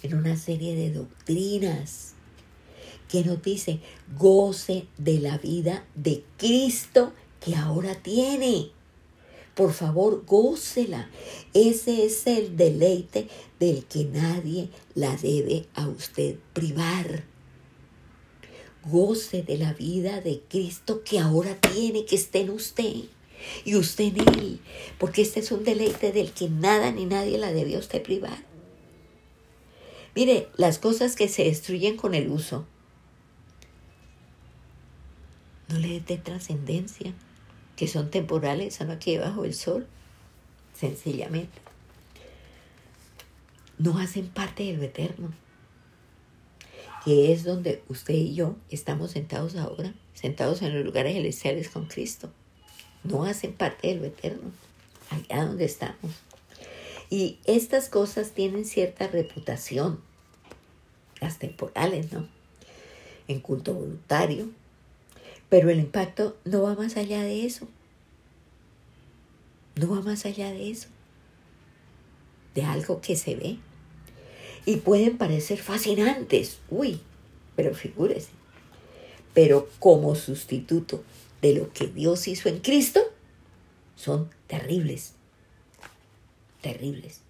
en 0.03 0.15
una 0.15 0.37
serie 0.37 0.75
de 0.75 0.91
doctrinas 0.93 2.13
que 3.09 3.25
nos 3.25 3.43
dice, 3.43 3.81
goce 4.19 4.87
de 4.99 5.19
la 5.19 5.39
vida 5.39 5.87
de 5.95 6.25
Cristo 6.37 7.13
que 7.41 7.57
ahora 7.57 7.95
tiene. 7.95 8.71
Por 9.55 9.73
favor, 9.73 10.25
gócela. 10.27 11.11
Ese 11.55 12.05
es 12.05 12.27
el 12.27 12.57
deleite 12.57 13.29
del 13.59 13.85
que 13.87 14.05
nadie 14.05 14.69
la 14.95 15.17
debe 15.17 15.67
a 15.75 15.89
usted 15.89 16.37
privar 16.53 17.25
goce 18.91 19.43
de 19.43 19.59
la 19.59 19.73
vida 19.73 20.21
de 20.21 20.43
Cristo 20.49 21.03
que 21.05 21.19
ahora 21.19 21.55
tiene, 21.61 22.05
que 22.05 22.17
esté 22.17 22.41
en 22.41 22.51
usted 22.51 23.05
y 23.64 23.76
usted 23.76 24.16
en 24.16 24.28
Él, 24.39 24.61
porque 24.99 25.22
este 25.22 25.41
es 25.41 25.53
un 25.53 25.64
deleite 25.64 26.12
del 26.12 26.32
que 26.32 26.49
nada 26.49 26.91
ni 26.91 27.05
nadie 27.05 27.39
la 27.39 27.53
debe 27.53 27.76
a 27.76 27.78
usted 27.78 28.03
privar. 28.03 28.39
Mire, 30.14 30.49
las 30.57 30.78
cosas 30.78 31.16
que 31.16 31.28
se 31.28 31.45
destruyen 31.45 31.97
con 31.97 32.14
el 32.14 32.28
uso, 32.28 32.66
no 35.68 35.78
le 35.78 36.01
dé 36.01 36.16
trascendencia, 36.16 37.12
que 37.76 37.86
son 37.86 38.11
temporales, 38.11 38.74
son 38.74 38.91
aquí 38.91 39.12
debajo 39.12 39.43
del 39.43 39.55
sol, 39.55 39.86
sencillamente. 40.74 41.59
No 43.78 43.99
hacen 43.99 44.26
parte 44.28 44.64
de 44.64 44.72
lo 44.72 44.82
eterno 44.82 45.32
que 47.05 47.32
es 47.32 47.45
donde 47.45 47.82
usted 47.89 48.12
y 48.12 48.34
yo 48.34 48.57
estamos 48.70 49.12
sentados 49.12 49.57
ahora, 49.57 49.95
sentados 50.14 50.62
en 50.62 50.74
los 50.74 50.84
lugares 50.84 51.14
celestiales 51.14 51.70
con 51.70 51.86
Cristo. 51.86 52.30
No 53.09 53.25
hacen 53.25 53.53
parte 53.53 53.89
de 53.89 53.95
lo 53.95 54.05
eterno, 54.05 54.51
allá 55.11 55.45
donde 55.45 55.65
estamos. 55.65 56.13
Y 57.11 57.39
estas 57.45 57.89
cosas 57.89 58.33
tienen 58.33 58.65
cierta 58.67 59.09
reputación, 59.09 60.01
las 61.21 61.39
temporales, 61.39 62.13
¿no? 62.13 62.29
En 63.29 63.41
culto 63.41 63.73
voluntario, 63.73 64.51
pero 65.49 65.71
el 65.71 65.79
impacto 65.79 66.37
no 66.45 66.63
va 66.63 66.75
más 66.75 66.97
allá 66.97 67.23
de 67.23 67.47
eso. 67.47 67.67
No 69.77 69.89
va 69.89 70.03
más 70.03 70.27
allá 70.27 70.51
de 70.51 70.71
eso. 70.71 70.89
De 72.55 72.63
algo 72.65 73.01
que 73.01 73.17
se 73.17 73.37
ve, 73.37 73.59
y 74.67 74.77
pueden 74.77 75.17
parecer 75.17 75.59
fascinantes, 75.59 76.59
uy, 76.69 77.01
pero 77.57 77.75
figúrese. 77.75 78.29
Pero 79.33 79.67
como 79.79 80.15
sustituto 80.15 81.03
de 81.43 81.55
lo 81.55 81.72
que 81.72 81.86
Dios 81.86 82.26
hizo 82.28 82.49
en 82.49 82.61
Cristo, 82.61 83.01
son 83.97 84.30
terribles, 84.47 85.14
terribles. 86.61 87.20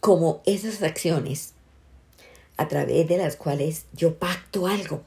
Como 0.00 0.42
esas 0.46 0.82
acciones 0.82 1.54
a 2.56 2.68
través 2.68 3.08
de 3.08 3.18
las 3.18 3.36
cuales 3.36 3.86
yo 3.92 4.14
pacto 4.16 4.66
algo. 4.66 5.02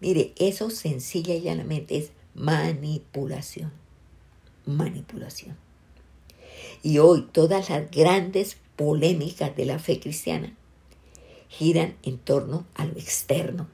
Mire, 0.00 0.32
eso 0.36 0.70
sencilla 0.70 1.34
y 1.34 1.42
llanamente 1.42 1.98
es 1.98 2.10
manipulación. 2.34 3.72
Manipulación. 4.64 5.56
Y 6.82 6.98
hoy 6.98 7.28
todas 7.32 7.68
las 7.68 7.90
grandes 7.90 8.56
polémicas 8.76 9.54
de 9.56 9.64
la 9.64 9.78
fe 9.78 9.98
cristiana 9.98 10.54
giran 11.48 11.96
en 12.02 12.18
torno 12.18 12.66
a 12.74 12.84
lo 12.84 12.92
externo. 12.92 13.68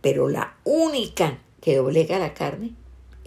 Pero 0.00 0.28
la 0.28 0.56
única 0.64 1.38
que 1.60 1.76
doblega 1.76 2.18
la 2.18 2.34
carne 2.34 2.74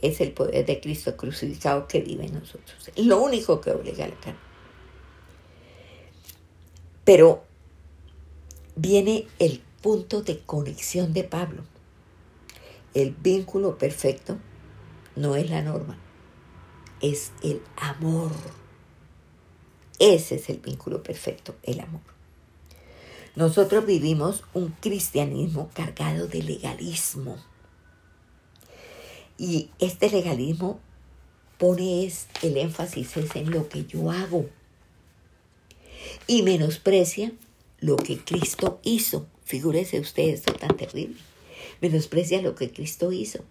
es 0.02 0.22
el 0.22 0.32
poder 0.32 0.66
de 0.66 0.80
Cristo 0.80 1.18
crucificado 1.18 1.88
que 1.88 2.02
vive 2.02 2.26
en 2.26 2.36
nosotros. 2.36 2.92
Lo 2.96 3.22
único 3.22 3.62
que 3.62 3.72
doblega 3.72 4.08
la 4.08 4.16
carne. 4.16 4.40
Pero 7.04 7.44
viene 8.76 9.28
el 9.40 9.62
punto 9.82 10.22
de 10.22 10.40
conexión 10.40 11.14
de 11.14 11.24
Pablo. 11.24 11.64
El 12.94 13.12
vínculo 13.12 13.78
perfecto 13.78 14.38
no 15.16 15.36
es 15.36 15.50
la 15.50 15.62
norma, 15.62 15.98
es 17.02 17.32
el 17.44 17.62
amor. 17.78 18.32
Ese 20.00 20.36
es 20.36 20.50
el 20.50 20.58
vínculo 20.60 21.02
perfecto, 21.02 21.56
el 21.64 21.80
amor. 21.80 22.17
Nosotros 23.38 23.86
vivimos 23.86 24.44
un 24.56 24.70
cristianismo 24.70 25.70
cargado 25.76 26.28
de 26.28 26.42
legalismo. 26.42 27.38
Y 29.38 29.70
este 29.78 30.10
legalismo 30.10 30.80
pone 31.60 32.12
el 32.42 32.58
énfasis 32.58 33.16
en 33.36 33.52
lo 33.52 33.70
que 33.70 33.86
yo 33.86 34.10
hago 34.10 34.50
y 36.26 36.42
menosprecia 36.42 37.32
lo 37.80 37.96
que 37.96 38.18
Cristo 38.18 38.80
hizo. 38.82 39.28
Figúrese 39.44 40.00
usted 40.00 40.30
esto 40.30 40.54
tan 40.54 40.76
terrible. 40.76 41.18
Menosprecia 41.80 42.42
lo 42.42 42.56
que 42.56 42.72
Cristo 42.72 43.12
hizo, 43.12 43.44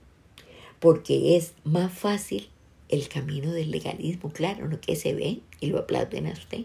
porque 0.81 1.37
es 1.37 1.53
más 1.63 1.97
fácil 1.97 2.49
el 2.89 3.07
camino 3.07 3.53
del 3.53 3.71
legalismo, 3.71 4.33
claro, 4.33 4.67
lo 4.67 4.81
que 4.81 4.97
se 4.97 5.15
ve 5.15 5.43
y 5.61 5.67
lo 5.67 5.79
aplauden 5.79 6.27
a 6.27 6.33
usted. 6.33 6.65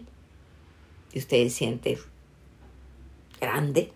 Y 1.12 1.20
usted 1.20 1.44
se 1.44 1.50
siente 1.50 1.98
grande, 3.42 3.90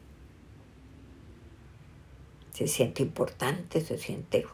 se 2.53 2.66
siente 2.66 3.03
importante, 3.03 3.80
se 3.80 3.97
siente 3.97 4.44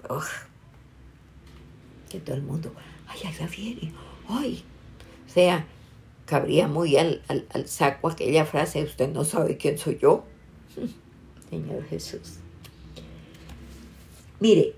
que 2.10 2.20
todo 2.20 2.36
el 2.36 2.42
mundo, 2.42 2.72
ay, 3.08 3.20
ya 3.22 3.46
viene, 3.46 3.92
ay. 4.28 4.62
O 5.26 5.32
sea, 5.32 5.66
cabría 6.26 6.68
muy 6.68 6.98
al, 6.98 7.22
al, 7.28 7.46
al 7.50 7.68
saco 7.68 8.08
aquella 8.08 8.44
frase, 8.44 8.84
usted 8.84 9.08
no 9.10 9.24
sabe 9.24 9.56
quién 9.56 9.78
soy 9.78 9.98
yo. 9.98 10.24
Señor 11.50 11.84
Jesús. 11.86 12.38
Mire, 14.40 14.74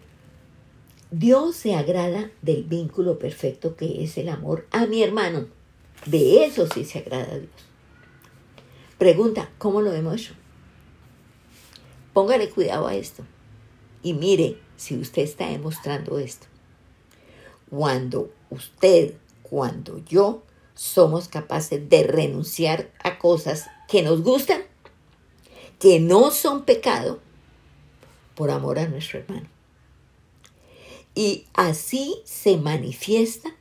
Dios 1.10 1.56
se 1.56 1.74
agrada 1.74 2.30
del 2.42 2.64
vínculo 2.64 3.18
perfecto 3.18 3.74
que 3.74 4.04
es 4.04 4.16
el 4.18 4.28
amor 4.28 4.66
a 4.70 4.86
mi 4.86 5.02
hermano. 5.02 5.46
De 6.06 6.44
eso 6.44 6.68
sí 6.72 6.84
se 6.84 6.98
agrada 6.98 7.38
Dios. 7.38 7.73
Pregunta, 8.98 9.50
¿cómo 9.58 9.80
lo 9.80 9.90
demuestro? 9.90 10.34
Póngale 12.12 12.48
cuidado 12.50 12.86
a 12.86 12.94
esto. 12.94 13.24
Y 14.02 14.14
mire 14.14 14.58
si 14.76 14.96
usted 14.96 15.22
está 15.22 15.48
demostrando 15.48 16.18
esto. 16.18 16.46
Cuando 17.70 18.32
usted, 18.50 19.14
cuando 19.42 19.98
yo 20.04 20.42
somos 20.74 21.28
capaces 21.28 21.88
de 21.88 22.04
renunciar 22.04 22.92
a 23.02 23.18
cosas 23.18 23.66
que 23.88 24.02
nos 24.02 24.22
gustan, 24.22 24.62
que 25.78 26.00
no 26.00 26.30
son 26.30 26.64
pecado, 26.64 27.20
por 28.34 28.50
amor 28.50 28.78
a 28.78 28.88
nuestro 28.88 29.20
hermano. 29.20 29.48
Y 31.14 31.46
así 31.54 32.20
se 32.24 32.56
manifiesta 32.56 33.54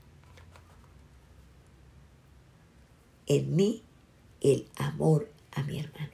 en 3.28 3.56
mí 3.56 3.84
el 4.44 4.68
amor 4.76 5.30
a 5.52 5.64
mi 5.64 5.80
hermano. 5.80 6.12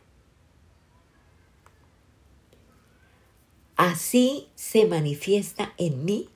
Así 3.76 4.50
se 4.56 4.86
manifiesta 4.86 5.74
en 5.78 6.06
mí 6.06 6.30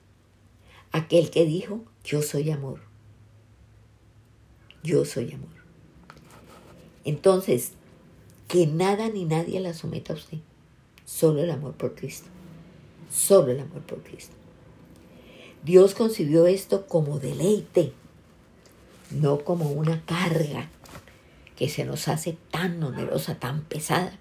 aquel 0.91 1.30
que 1.30 1.46
dijo, 1.46 1.84
yo 2.04 2.22
soy 2.22 2.50
amor. 2.52 2.80
Yo 4.82 5.06
soy 5.06 5.34
amor. 5.34 5.50
Entonces, 7.06 7.74
que 8.48 8.68
nada 8.68 9.10
ni 9.10 9.26
nadie 9.26 9.60
la 9.60 9.74
someta 9.74 10.14
a 10.14 10.16
usted. 10.16 10.39
Solo 11.06 11.41
el 11.41 11.52
amor 11.52 11.74
por 11.74 11.96
Cristo. 11.96 12.28
Solo 13.12 13.52
el 13.52 13.60
amor 13.60 13.82
por 13.82 14.02
Cristo. 14.04 14.36
Dios 15.64 15.96
concibió 15.96 16.48
esto 16.48 16.88
como 16.88 17.20
deleite, 17.20 17.94
no 19.12 19.39
como 19.44 19.72
una 19.72 20.04
carga 20.06 20.70
que 21.56 21.70
se 21.70 21.86
nos 21.86 22.08
hace 22.08 22.38
tan 22.51 22.82
onerosa, 22.84 23.39
tan 23.39 23.64
pesada, 23.64 24.18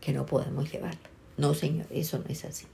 que 0.00 0.12
no 0.12 0.26
podemos 0.26 0.70
llevarla. 0.70 1.00
No, 1.36 1.54
Señor, 1.54 1.86
eso 1.90 2.18
no 2.18 2.26
es 2.28 2.44
así. 2.44 2.66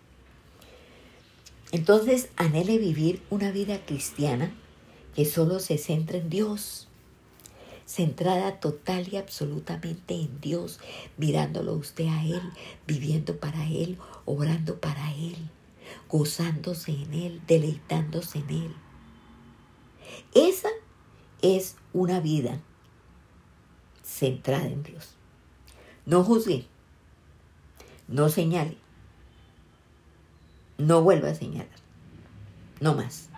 Entonces, 1.73 2.29
anhele 2.37 2.79
vivir 2.79 3.23
una 3.31 3.51
vida 3.51 3.85
cristiana 3.85 4.53
que 5.15 5.25
solo 5.25 5.59
se 5.59 5.79
centra 5.79 6.19
en 6.19 6.31
Dios, 6.31 6.89
centrada 7.85 8.61
total 8.61 9.09
y 9.13 9.17
absolutamente 9.17 10.15
en 10.15 10.41
Dios, 10.41 10.79
mirándolo 11.17 11.75
usted 11.75 12.07
a 12.07 12.25
Él, 12.25 12.43
viviendo 12.87 13.37
para 13.39 13.67
Él, 13.67 13.99
obrando 14.25 14.81
para 14.81 15.13
Él 15.13 15.37
gozándose 16.09 16.93
en 16.93 17.15
Él, 17.15 17.43
deleitándose 17.47 18.39
en 18.39 18.51
Él. 18.51 18.75
Esa 20.35 20.69
es 21.43 21.77
una 21.93 22.21
vida 22.21 22.61
centrada 24.07 24.67
en 24.67 24.83
Dios. 24.83 25.11
No 26.07 26.23
juzgue, 26.23 26.67
no 28.09 28.29
señale, 28.29 28.77
no 30.79 31.03
vuelva 31.03 31.31
a 31.31 31.35
señalar, 31.35 31.69
no 32.81 32.95
más. 32.95 33.29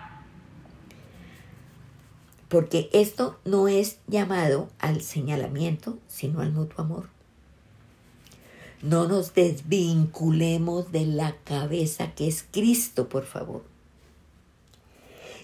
Porque 2.49 2.89
esto 2.93 3.39
no 3.45 3.69
es 3.69 3.99
llamado 4.07 4.71
al 4.79 5.03
señalamiento, 5.03 5.99
sino 6.09 6.41
al 6.41 6.53
mutuo 6.53 6.85
amor. 6.85 7.09
No 8.81 9.09
nos 9.09 9.35
desvinculemos 9.35 10.93
de 10.93 11.05
la 11.05 11.37
cabeza 11.45 12.15
que 12.15 12.29
es 12.29 12.45
Cristo, 12.51 13.09
por 13.09 13.25
favor. 13.25 13.65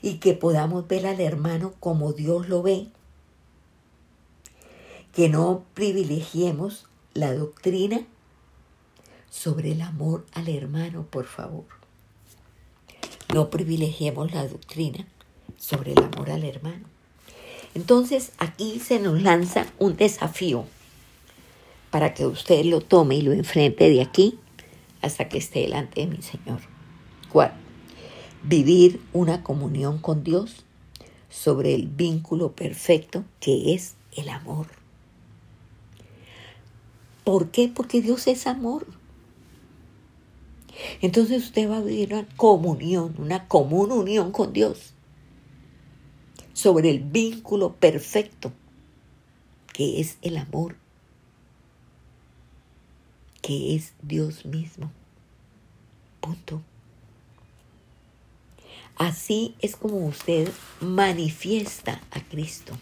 Y 0.03 0.15
que 0.15 0.35
podamos 0.35 0.87
ver 0.87 1.07
al 1.07 1.21
hermano 1.21 1.75
como 1.81 2.13
Dios 2.13 2.49
lo 2.49 2.63
ve. 2.63 2.89
Que 5.15 5.29
no 5.29 5.65
privilegiemos 5.75 6.87
la 7.15 7.33
doctrina 7.35 8.01
sobre 9.31 9.73
el 9.73 9.83
amor 9.83 10.27
al 10.33 10.49
hermano, 10.49 11.07
por 11.11 11.27
favor. 11.27 11.65
No 13.33 13.51
privilegiemos 13.51 14.33
la 14.33 14.47
doctrina 14.47 15.07
sobre 15.57 15.93
el 15.93 15.99
amor 15.99 16.31
al 16.31 16.45
hermano. 16.45 16.87
Entonces 17.75 18.33
aquí 18.39 18.79
se 18.79 19.01
nos 19.01 19.23
lanza 19.23 19.67
un 19.79 19.97
desafío 19.97 20.65
para 21.91 22.15
que 22.15 22.27
usted 22.27 22.65
lo 22.65 22.81
tome 22.81 23.17
y 23.17 23.23
lo 23.23 23.33
enfrente 23.33 23.89
de 23.89 24.03
aquí 24.03 24.39
hasta 25.03 25.29
que 25.29 25.39
esté 25.39 25.61
delante 25.61 26.01
de 26.01 26.07
mi 26.07 26.23
Señor. 26.23 26.61
¿Cuál? 27.29 27.53
Vivir 28.43 29.01
una 29.13 29.43
comunión 29.43 29.99
con 29.99 30.23
Dios 30.25 30.65
sobre 31.29 31.75
el 31.75 31.89
vínculo 31.89 32.53
perfecto 32.53 33.25
que 33.41 33.75
es 33.75 33.95
el 34.17 34.29
amor. 34.29 34.84
¿Por 37.25 37.51
qué? 37.51 37.69
Porque 37.75 38.03
Dios 38.03 38.27
es 38.27 38.47
amor. 38.47 38.87
Entonces 41.01 41.45
usted 41.45 41.71
va 41.71 41.79
a 41.79 41.83
vivir 41.83 42.13
una 42.13 42.29
comunión, 42.37 43.15
una 43.19 43.49
común 43.49 43.93
unión 43.93 44.33
con 44.33 44.53
Dios 44.53 44.93
sobre 46.53 46.91
el 46.91 47.01
vínculo 47.01 47.75
perfecto 47.75 48.53
que 49.75 50.01
es 50.01 50.19
el 50.23 50.37
amor 50.37 50.77
que 53.43 53.75
es 53.75 53.93
Dios 54.01 54.47
mismo. 54.47 54.91
Punto. 56.21 56.63
Así 58.97 59.55
es 59.61 59.77
como 59.77 60.07
usted 60.07 60.51
manifiesta 60.81 62.01
a 62.11 62.21
Cristo. 62.21 62.73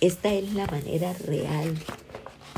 Esta 0.00 0.32
es 0.32 0.54
la 0.54 0.66
manera 0.66 1.12
real 1.12 1.76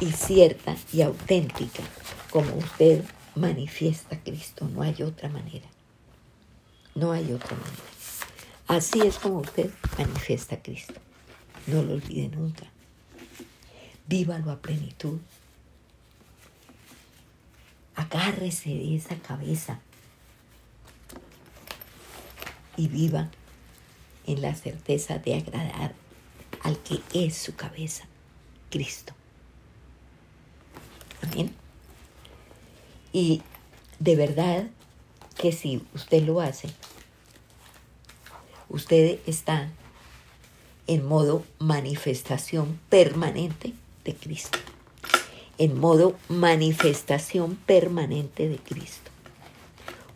y 0.00 0.12
cierta 0.12 0.76
y 0.92 1.02
auténtica 1.02 1.82
como 2.30 2.54
usted 2.56 3.04
manifiesta 3.34 4.16
a 4.16 4.20
Cristo. 4.20 4.68
No 4.72 4.82
hay 4.82 5.02
otra 5.02 5.28
manera. 5.28 5.66
No 6.94 7.12
hay 7.12 7.32
otra 7.32 7.56
manera. 7.56 7.82
Así 8.66 9.00
es 9.00 9.18
como 9.18 9.38
usted 9.38 9.70
manifiesta 9.96 10.56
a 10.56 10.62
Cristo. 10.62 10.94
No 11.66 11.82
lo 11.82 11.94
olvide 11.94 12.28
nunca. 12.28 12.64
Vívalo 14.06 14.50
a 14.50 14.60
plenitud 14.60 15.18
agárrese 17.98 18.70
de 18.70 18.94
esa 18.94 19.16
cabeza 19.16 19.80
y 22.76 22.86
viva 22.86 23.28
en 24.24 24.40
la 24.40 24.54
certeza 24.54 25.18
de 25.18 25.34
agradar 25.34 25.94
al 26.62 26.78
que 26.78 27.00
es 27.12 27.36
su 27.36 27.56
cabeza, 27.56 28.04
Cristo. 28.70 29.14
Amén. 31.22 31.54
Y 33.12 33.42
de 33.98 34.16
verdad 34.16 34.66
que 35.36 35.52
si 35.52 35.82
usted 35.94 36.22
lo 36.22 36.40
hace, 36.40 36.68
usted 38.68 39.18
está 39.26 39.70
en 40.86 41.06
modo 41.06 41.44
manifestación 41.58 42.78
permanente 42.88 43.74
de 44.04 44.14
Cristo 44.14 44.58
en 45.58 45.78
modo 45.78 46.16
manifestación 46.28 47.56
permanente 47.56 48.48
de 48.48 48.58
Cristo. 48.58 49.10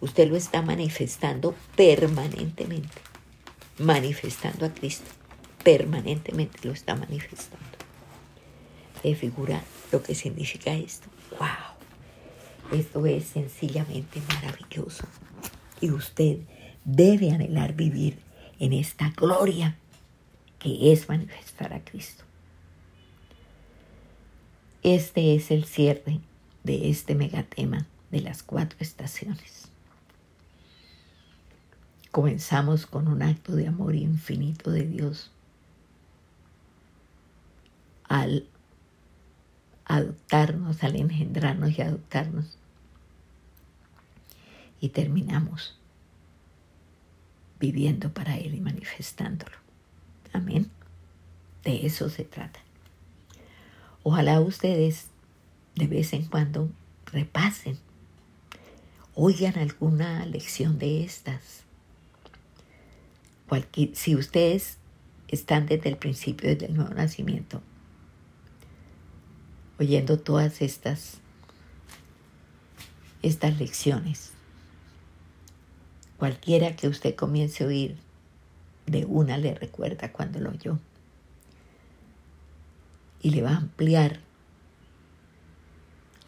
Usted 0.00 0.28
lo 0.28 0.36
está 0.36 0.62
manifestando 0.62 1.55
permanentemente, 1.76 3.00
manifestando 3.78 4.66
a 4.66 4.72
Cristo, 4.72 5.11
permanentemente 5.64 6.59
lo 6.62 6.72
está 6.72 6.94
manifestando. 6.94 7.66
De 9.03 9.16
figura 9.16 9.62
lo 9.93 10.03
que 10.03 10.14
significa 10.14 10.72
esto. 10.74 11.09
¡Wow! 11.38 12.78
Esto 12.78 13.07
es 13.07 13.26
sencillamente 13.26 14.20
maravilloso. 14.28 15.05
Y 15.80 15.90
usted 15.90 16.38
debe 16.84 17.30
anhelar 17.30 17.74
vivir 17.74 18.18
en 18.59 18.72
esta 18.72 19.11
gloria 19.11 19.76
que 20.59 20.93
es 20.93 21.09
manifestar 21.09 21.74
a 21.74 21.84
Cristo. 21.84 22.24
Este 24.82 25.34
es 25.34 25.51
el 25.51 25.64
cierre 25.64 26.20
de 26.64 26.88
este 26.90 27.14
megatema 27.14 27.86
de 28.11 28.20
las 28.20 28.43
cuatro 28.43 28.78
estaciones. 28.80 29.68
Comenzamos 32.11 32.86
con 32.86 33.09
un 33.09 33.22
acto 33.22 33.55
de 33.55 33.68
amor 33.68 33.95
infinito 33.95 34.70
de 34.70 34.86
Dios 34.86 35.30
al 38.09 38.47
adoptarnos, 39.97 40.82
al 40.82 40.97
engendrarnos 40.97 41.78
y 41.78 41.82
adoptarnos. 41.82 42.57
Y 44.80 44.88
terminamos 44.88 45.78
viviendo 47.61 48.12
para 48.12 48.36
Él 48.38 48.55
y 48.55 48.61
manifestándolo. 48.61 49.57
Amén. 50.32 50.70
De 51.62 51.86
eso 51.86 52.09
se 52.09 52.24
trata. 52.24 52.61
Ojalá 54.03 54.40
ustedes 54.40 55.09
de 55.74 55.86
vez 55.86 56.12
en 56.14 56.24
cuando 56.24 56.70
repasen, 57.07 57.78
oigan 59.14 59.59
alguna 59.59 60.24
lección 60.24 60.78
de 60.78 61.05
estas. 61.05 61.64
si 63.93 64.16
ustedes 64.16 64.78
están 65.28 65.66
desde 65.66 65.90
el 65.90 65.99
principio, 65.99 66.57
del 66.57 66.74
nuevo 66.74 66.95
nacimiento, 66.95 67.62
oyendo 69.78 70.18
todas 70.18 70.62
estas, 70.62 71.18
estas 73.22 73.58
lecciones, 73.58 74.32
cualquiera 76.18 76.76
que 76.76 76.88
usted 76.88 77.14
comience 77.14 77.64
a 77.64 77.66
oír, 77.66 77.96
de 78.86 79.04
una 79.04 79.38
le 79.38 79.54
recuerda 79.54 80.12
cuando 80.12 80.40
lo 80.40 80.50
oyó 80.50 80.78
y 83.22 83.30
le 83.30 83.42
va 83.42 83.50
a 83.50 83.56
ampliar, 83.56 84.20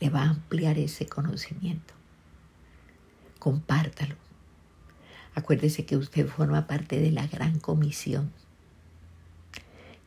le 0.00 0.10
va 0.10 0.22
a 0.22 0.30
ampliar 0.30 0.78
ese 0.78 1.06
conocimiento. 1.06 1.94
Compártalo. 3.38 4.14
Acuérdese 5.34 5.84
que 5.84 5.96
usted 5.96 6.28
forma 6.28 6.68
parte 6.68 7.00
de 7.00 7.10
la 7.10 7.26
gran 7.26 7.58
comisión 7.58 8.30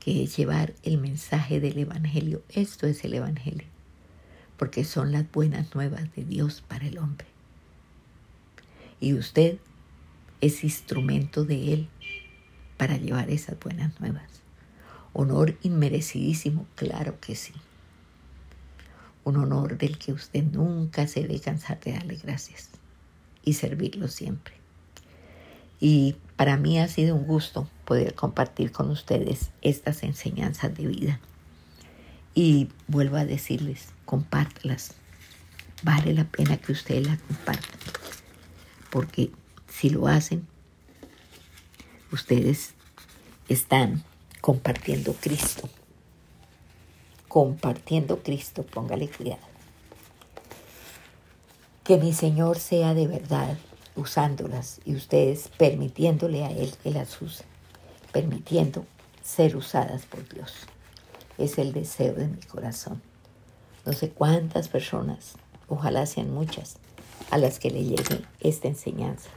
que 0.08 0.24
es 0.24 0.38
llevar 0.38 0.74
el 0.84 0.99
mensaje 0.99 1.60
del 1.60 1.80
Evangelio. 1.80 2.41
Esto 2.47 2.88
es 2.88 3.03
el 3.03 3.14
Evangelio, 3.14 3.68
porque 4.55 4.86
son 4.86 5.12
las 5.12 5.30
buenas 5.30 5.76
nuevas 5.76 6.16
de 6.16 6.24
Dios 6.24 6.64
para 6.66 6.88
el 6.88 6.97
hombre. 6.97 7.28
Y 9.01 9.16
usted 9.16 9.58
es 10.39 10.64
instrumento 10.64 11.43
de 11.43 11.74
Él 11.74 11.89
para 12.78 12.95
llevar 12.95 13.30
esas 13.30 13.60
buenas 13.60 13.99
nuevas. 13.99 14.30
Honor 15.12 15.58
inmerecidísimo, 15.62 16.66
claro 16.76 17.20
que 17.20 17.36
sí. 17.36 17.51
Un 19.26 19.36
honor 19.36 19.78
del 19.78 19.97
que 19.97 20.14
usted 20.14 20.45
nunca 20.45 21.05
se 21.08 21.24
debe 21.24 21.41
cansar 21.41 21.82
de 21.82 21.91
darle 21.91 22.16
gracias 22.16 22.70
y 23.43 23.55
servirlo 23.55 24.08
siempre. 24.08 24.53
Y 25.82 26.16
para 26.38 26.55
mí 26.55 26.80
ha 26.80 26.88
sido 26.88 27.14
un 27.14 27.28
gusto 27.28 27.70
poder 27.88 28.15
compartir 28.15 28.73
con 28.73 28.89
ustedes 28.89 29.49
estas 29.61 30.03
enseñanzas 30.03 30.75
de 30.75 30.88
vida. 30.88 31.19
Y 32.35 32.67
vuelvo 32.88 33.15
a 33.15 33.23
decirles, 33.23 33.88
compártalas. 34.03 34.91
Vale 35.83 36.13
la 36.13 36.25
pena 36.25 36.57
que 36.57 36.73
ustedes 36.73 37.07
las 37.07 37.19
compartan. 37.21 37.79
Porque 38.89 39.31
si 39.69 39.89
lo 39.89 40.07
hacen, 40.07 40.45
ustedes 42.11 42.73
están 43.47 44.03
compartiendo 44.41 45.13
Cristo. 45.13 45.69
Compartiendo 47.29 48.21
Cristo, 48.21 48.63
póngale 48.63 49.07
cuidado. 49.07 49.47
Que 51.85 51.97
mi 51.97 52.11
Señor 52.11 52.59
sea 52.59 52.93
de 52.93 53.07
verdad 53.07 53.57
usándolas 53.95 54.81
y 54.83 54.93
ustedes 54.93 55.49
permitiéndole 55.57 56.43
a 56.43 56.51
Él 56.51 56.73
que 56.83 56.91
las 56.91 57.21
use, 57.21 57.45
permitiendo 58.12 58.86
ser 59.24 59.55
usadas 59.55 60.05
por 60.05 60.28
Dios. 60.30 60.53
Es 61.38 61.58
el 61.58 61.74
deseo 61.74 62.14
de 62.14 62.28
mi 62.28 62.41
corazón. 62.41 63.01
No 63.86 63.93
sé 63.93 64.10
cuántas 64.10 64.68
personas, 64.68 65.36
ojalá 65.68 66.05
sean 66.05 66.34
muchas, 66.34 66.78
a 67.32 67.38
las 67.38 67.60
que 67.60 67.70
le 67.70 67.84
llegue 67.84 68.22
esta 68.39 68.68
enseñanza. 68.68 69.30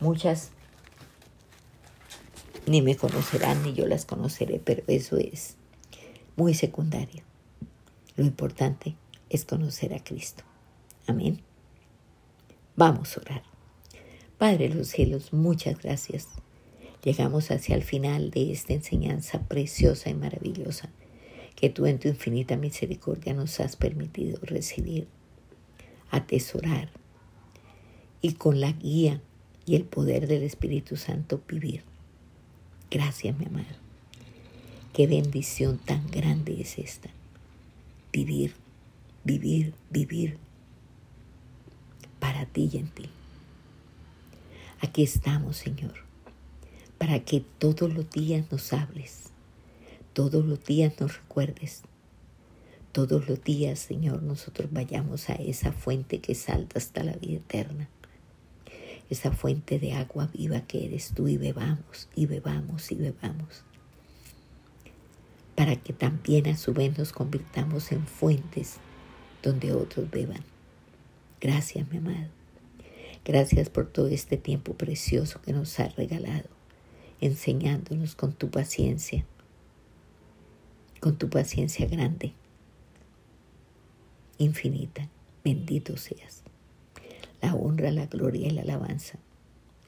Muchas 0.00 0.50
ni 2.66 2.82
me 2.82 2.96
conocerán 2.96 3.62
ni 3.62 3.72
yo 3.74 3.86
las 3.86 4.04
conoceré, 4.04 4.60
pero 4.64 4.82
eso 4.86 5.16
es 5.16 5.56
muy 6.36 6.54
secundario. 6.54 7.22
Lo 8.16 8.24
importante 8.24 8.96
es 9.28 9.44
conocer 9.44 9.94
a 9.94 10.02
Cristo. 10.02 10.44
Amén. 11.06 11.42
Vamos 12.76 13.16
a 13.16 13.20
orar. 13.20 13.42
Padre 14.38 14.68
de 14.68 14.74
los 14.74 14.88
cielos, 14.88 15.32
muchas 15.32 15.80
gracias. 15.82 16.28
Llegamos 17.02 17.50
hacia 17.50 17.76
el 17.76 17.82
final 17.82 18.30
de 18.30 18.52
esta 18.52 18.74
enseñanza 18.74 19.40
preciosa 19.42 20.10
y 20.10 20.14
maravillosa 20.14 20.90
que 21.56 21.70
tú 21.70 21.86
en 21.86 21.98
tu 21.98 22.08
infinita 22.08 22.56
misericordia 22.56 23.34
nos 23.34 23.60
has 23.60 23.76
permitido 23.76 24.38
recibir, 24.42 25.08
atesorar 26.10 26.90
y 28.20 28.34
con 28.34 28.60
la 28.60 28.72
guía 28.72 29.20
y 29.66 29.76
el 29.76 29.84
poder 29.84 30.26
del 30.26 30.42
Espíritu 30.42 30.96
Santo 30.96 31.42
vivir. 31.48 31.84
Gracias, 32.90 33.38
mi 33.38 33.46
amado. 33.46 33.66
Qué 34.92 35.06
bendición 35.06 35.78
tan 35.78 36.10
grande 36.10 36.60
es 36.60 36.78
esta. 36.78 37.10
Vivir, 38.12 38.54
vivir, 39.24 39.74
vivir 39.90 40.38
para 42.18 42.46
ti 42.46 42.68
y 42.72 42.78
en 42.78 42.88
ti. 42.88 43.08
Aquí 44.80 45.02
estamos, 45.02 45.56
Señor, 45.56 46.09
para 47.00 47.24
que 47.24 47.40
todos 47.58 47.92
los 47.92 48.08
días 48.10 48.44
nos 48.52 48.72
hables, 48.72 49.30
todos 50.12 50.44
los 50.44 50.64
días 50.64 50.92
nos 51.00 51.16
recuerdes, 51.16 51.82
todos 52.92 53.28
los 53.28 53.42
días, 53.42 53.80
Señor, 53.80 54.22
nosotros 54.22 54.68
vayamos 54.70 55.30
a 55.30 55.34
esa 55.34 55.72
fuente 55.72 56.20
que 56.20 56.36
salta 56.36 56.78
hasta 56.78 57.02
la 57.02 57.14
vida 57.14 57.38
eterna 57.38 57.88
esa 59.10 59.32
fuente 59.32 59.80
de 59.80 59.92
agua 59.92 60.30
viva 60.32 60.60
que 60.60 60.86
eres 60.86 61.12
tú 61.12 61.26
y 61.26 61.36
bebamos 61.36 62.08
y 62.14 62.26
bebamos 62.26 62.92
y 62.92 62.94
bebamos. 62.94 63.64
Para 65.56 65.76
que 65.76 65.92
también 65.92 66.46
a 66.46 66.56
su 66.56 66.72
vez 66.72 66.96
nos 66.96 67.12
convirtamos 67.12 67.90
en 67.90 68.06
fuentes 68.06 68.76
donde 69.42 69.72
otros 69.72 70.08
beban. 70.10 70.44
Gracias, 71.40 71.90
mi 71.90 71.98
amado. 71.98 72.28
Gracias 73.24 73.68
por 73.68 73.88
todo 73.88 74.06
este 74.06 74.36
tiempo 74.36 74.74
precioso 74.74 75.42
que 75.42 75.52
nos 75.52 75.78
has 75.80 75.96
regalado, 75.96 76.48
enseñándonos 77.20 78.14
con 78.14 78.32
tu 78.32 78.50
paciencia, 78.50 79.24
con 81.00 81.16
tu 81.16 81.28
paciencia 81.28 81.86
grande, 81.86 82.32
infinita. 84.38 85.08
Bendito 85.42 85.96
seas. 85.96 86.42
La 87.40 87.54
honra, 87.54 87.90
la 87.90 88.06
gloria 88.06 88.48
y 88.48 88.50
la 88.50 88.60
alabanza 88.62 89.18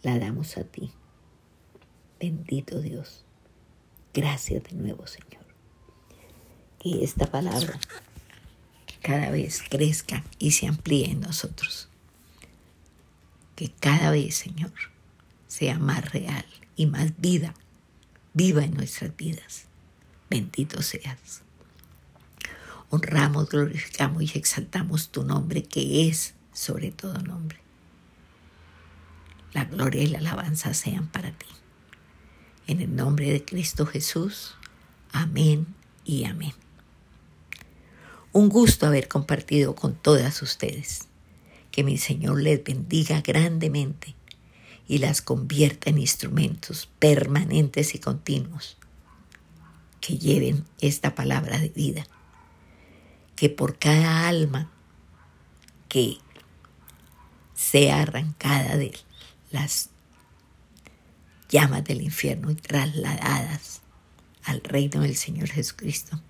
la 0.03 0.19
damos 0.19 0.57
a 0.57 0.65
ti. 0.65 0.91
Bendito 2.19 2.81
Dios. 2.81 3.25
Gracias 4.15 4.65
de 4.65 4.75
nuevo, 4.75 5.07
Señor. 5.07 5.45
Que 6.79 7.05
esta 7.05 7.27
palabra 7.27 7.79
cada 9.03 9.31
vez 9.31 9.63
crezca 9.69 10.25
y 10.39 10.53
se 10.53 10.67
amplíe 10.67 11.11
en 11.11 11.21
nosotros. 11.21 11.89
Que 13.57 13.71
cada 13.71 14.11
vez, 14.11 14.35
Señor, 14.35 14.73
sea 15.47 15.79
más 15.79 16.13
real 16.13 16.47
y 16.77 16.87
más 16.87 17.13
vida, 17.19 17.55
viva 18.35 18.65
en 18.65 18.75
nuestras 18.75 19.17
vidas. 19.17 19.67
Bendito 20.31 20.83
seas. 20.83 21.43
Honramos, 22.91 23.49
glorificamos 23.49 24.23
y 24.23 24.39
exaltamos 24.39 25.11
tu 25.11 25.25
nombre 25.25 25.63
que 25.63 26.09
es 26.09 26.35
sobre 26.53 26.91
todo 26.91 27.19
nombre. 27.23 27.59
La 29.53 29.65
gloria 29.65 30.03
y 30.03 30.07
la 30.07 30.19
alabanza 30.19 30.73
sean 30.75 31.09
para 31.09 31.33
ti. 31.33 31.47
En 32.67 32.81
el 32.81 32.95
nombre 32.95 33.31
de 33.31 33.45
Cristo 33.45 33.87
Jesús. 33.87 34.55
Amén 35.13 35.67
y 36.05 36.25
amén. 36.25 36.53
Un 38.33 38.49
gusto 38.49 38.87
haber 38.87 39.09
compartido 39.09 39.75
con 39.75 39.95
todas 39.95 40.41
ustedes. 40.41 41.09
Que 41.71 41.85
mi 41.85 41.99
Señor 41.99 42.41
les 42.41 42.63
bendiga 42.65 43.21
grandemente 43.21 44.15
y 44.93 44.99
las 44.99 45.23
convierta 45.23 45.89
en 45.89 45.97
instrumentos 45.97 46.87
permanentes 46.99 47.95
y 47.95 47.99
continuos 47.99 48.77
que 50.03 50.19
lleven 50.19 50.67
esta 50.83 51.15
palabra 51.15 51.59
de 51.59 51.71
vida. 51.71 52.07
Que 53.35 53.49
por 53.49 53.79
cada 53.79 54.29
alma 54.29 54.71
que 55.89 56.19
sea 57.55 58.03
arrancada 58.03 58.77
de 58.77 58.93
las 59.51 59.89
llamas 61.49 61.85
del 61.85 62.03
infierno 62.03 62.51
y 62.51 62.57
trasladadas 62.57 63.81
al 64.45 64.61
reino 64.63 65.01
del 65.01 65.17
Señor 65.17 65.49
Jesucristo. 65.49 66.21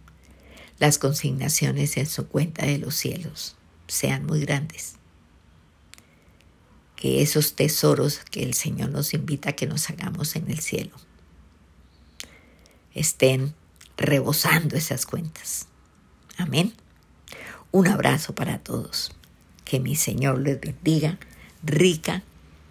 Las 0.78 0.98
consignaciones 0.98 1.96
en 1.96 2.06
su 2.06 2.28
cuenta 2.28 2.64
de 2.64 2.78
los 2.78 2.94
cielos 2.94 3.56
sean 3.88 4.24
muy 4.24 4.38
grandes. 4.42 5.01
Que 7.03 7.20
esos 7.20 7.57
tesoros 7.57 8.20
que 8.30 8.44
el 8.44 8.55
Señor 8.55 8.90
nos 8.90 9.12
invita 9.12 9.50
a 9.50 9.53
que 9.55 9.66
nos 9.66 9.90
hagamos 9.90 10.36
en 10.36 10.48
el 10.48 10.61
cielo 10.61 10.92
estén 12.94 13.55
rebosando 13.96 14.76
esas 14.76 15.07
cuentas. 15.07 15.66
Amén. 16.36 16.72
Un 17.70 17.88
abrazo 17.88 18.34
para 18.34 18.59
todos. 18.59 19.12
Que 19.64 19.80
mi 19.80 19.96
Señor 19.96 20.38
les 20.38 20.61
bendiga 20.61 21.18
rica, 21.62 22.22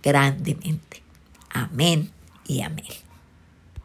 grandemente. 0.04 1.02
Amén 1.50 2.12
y 2.46 2.62
amén. 2.62 3.11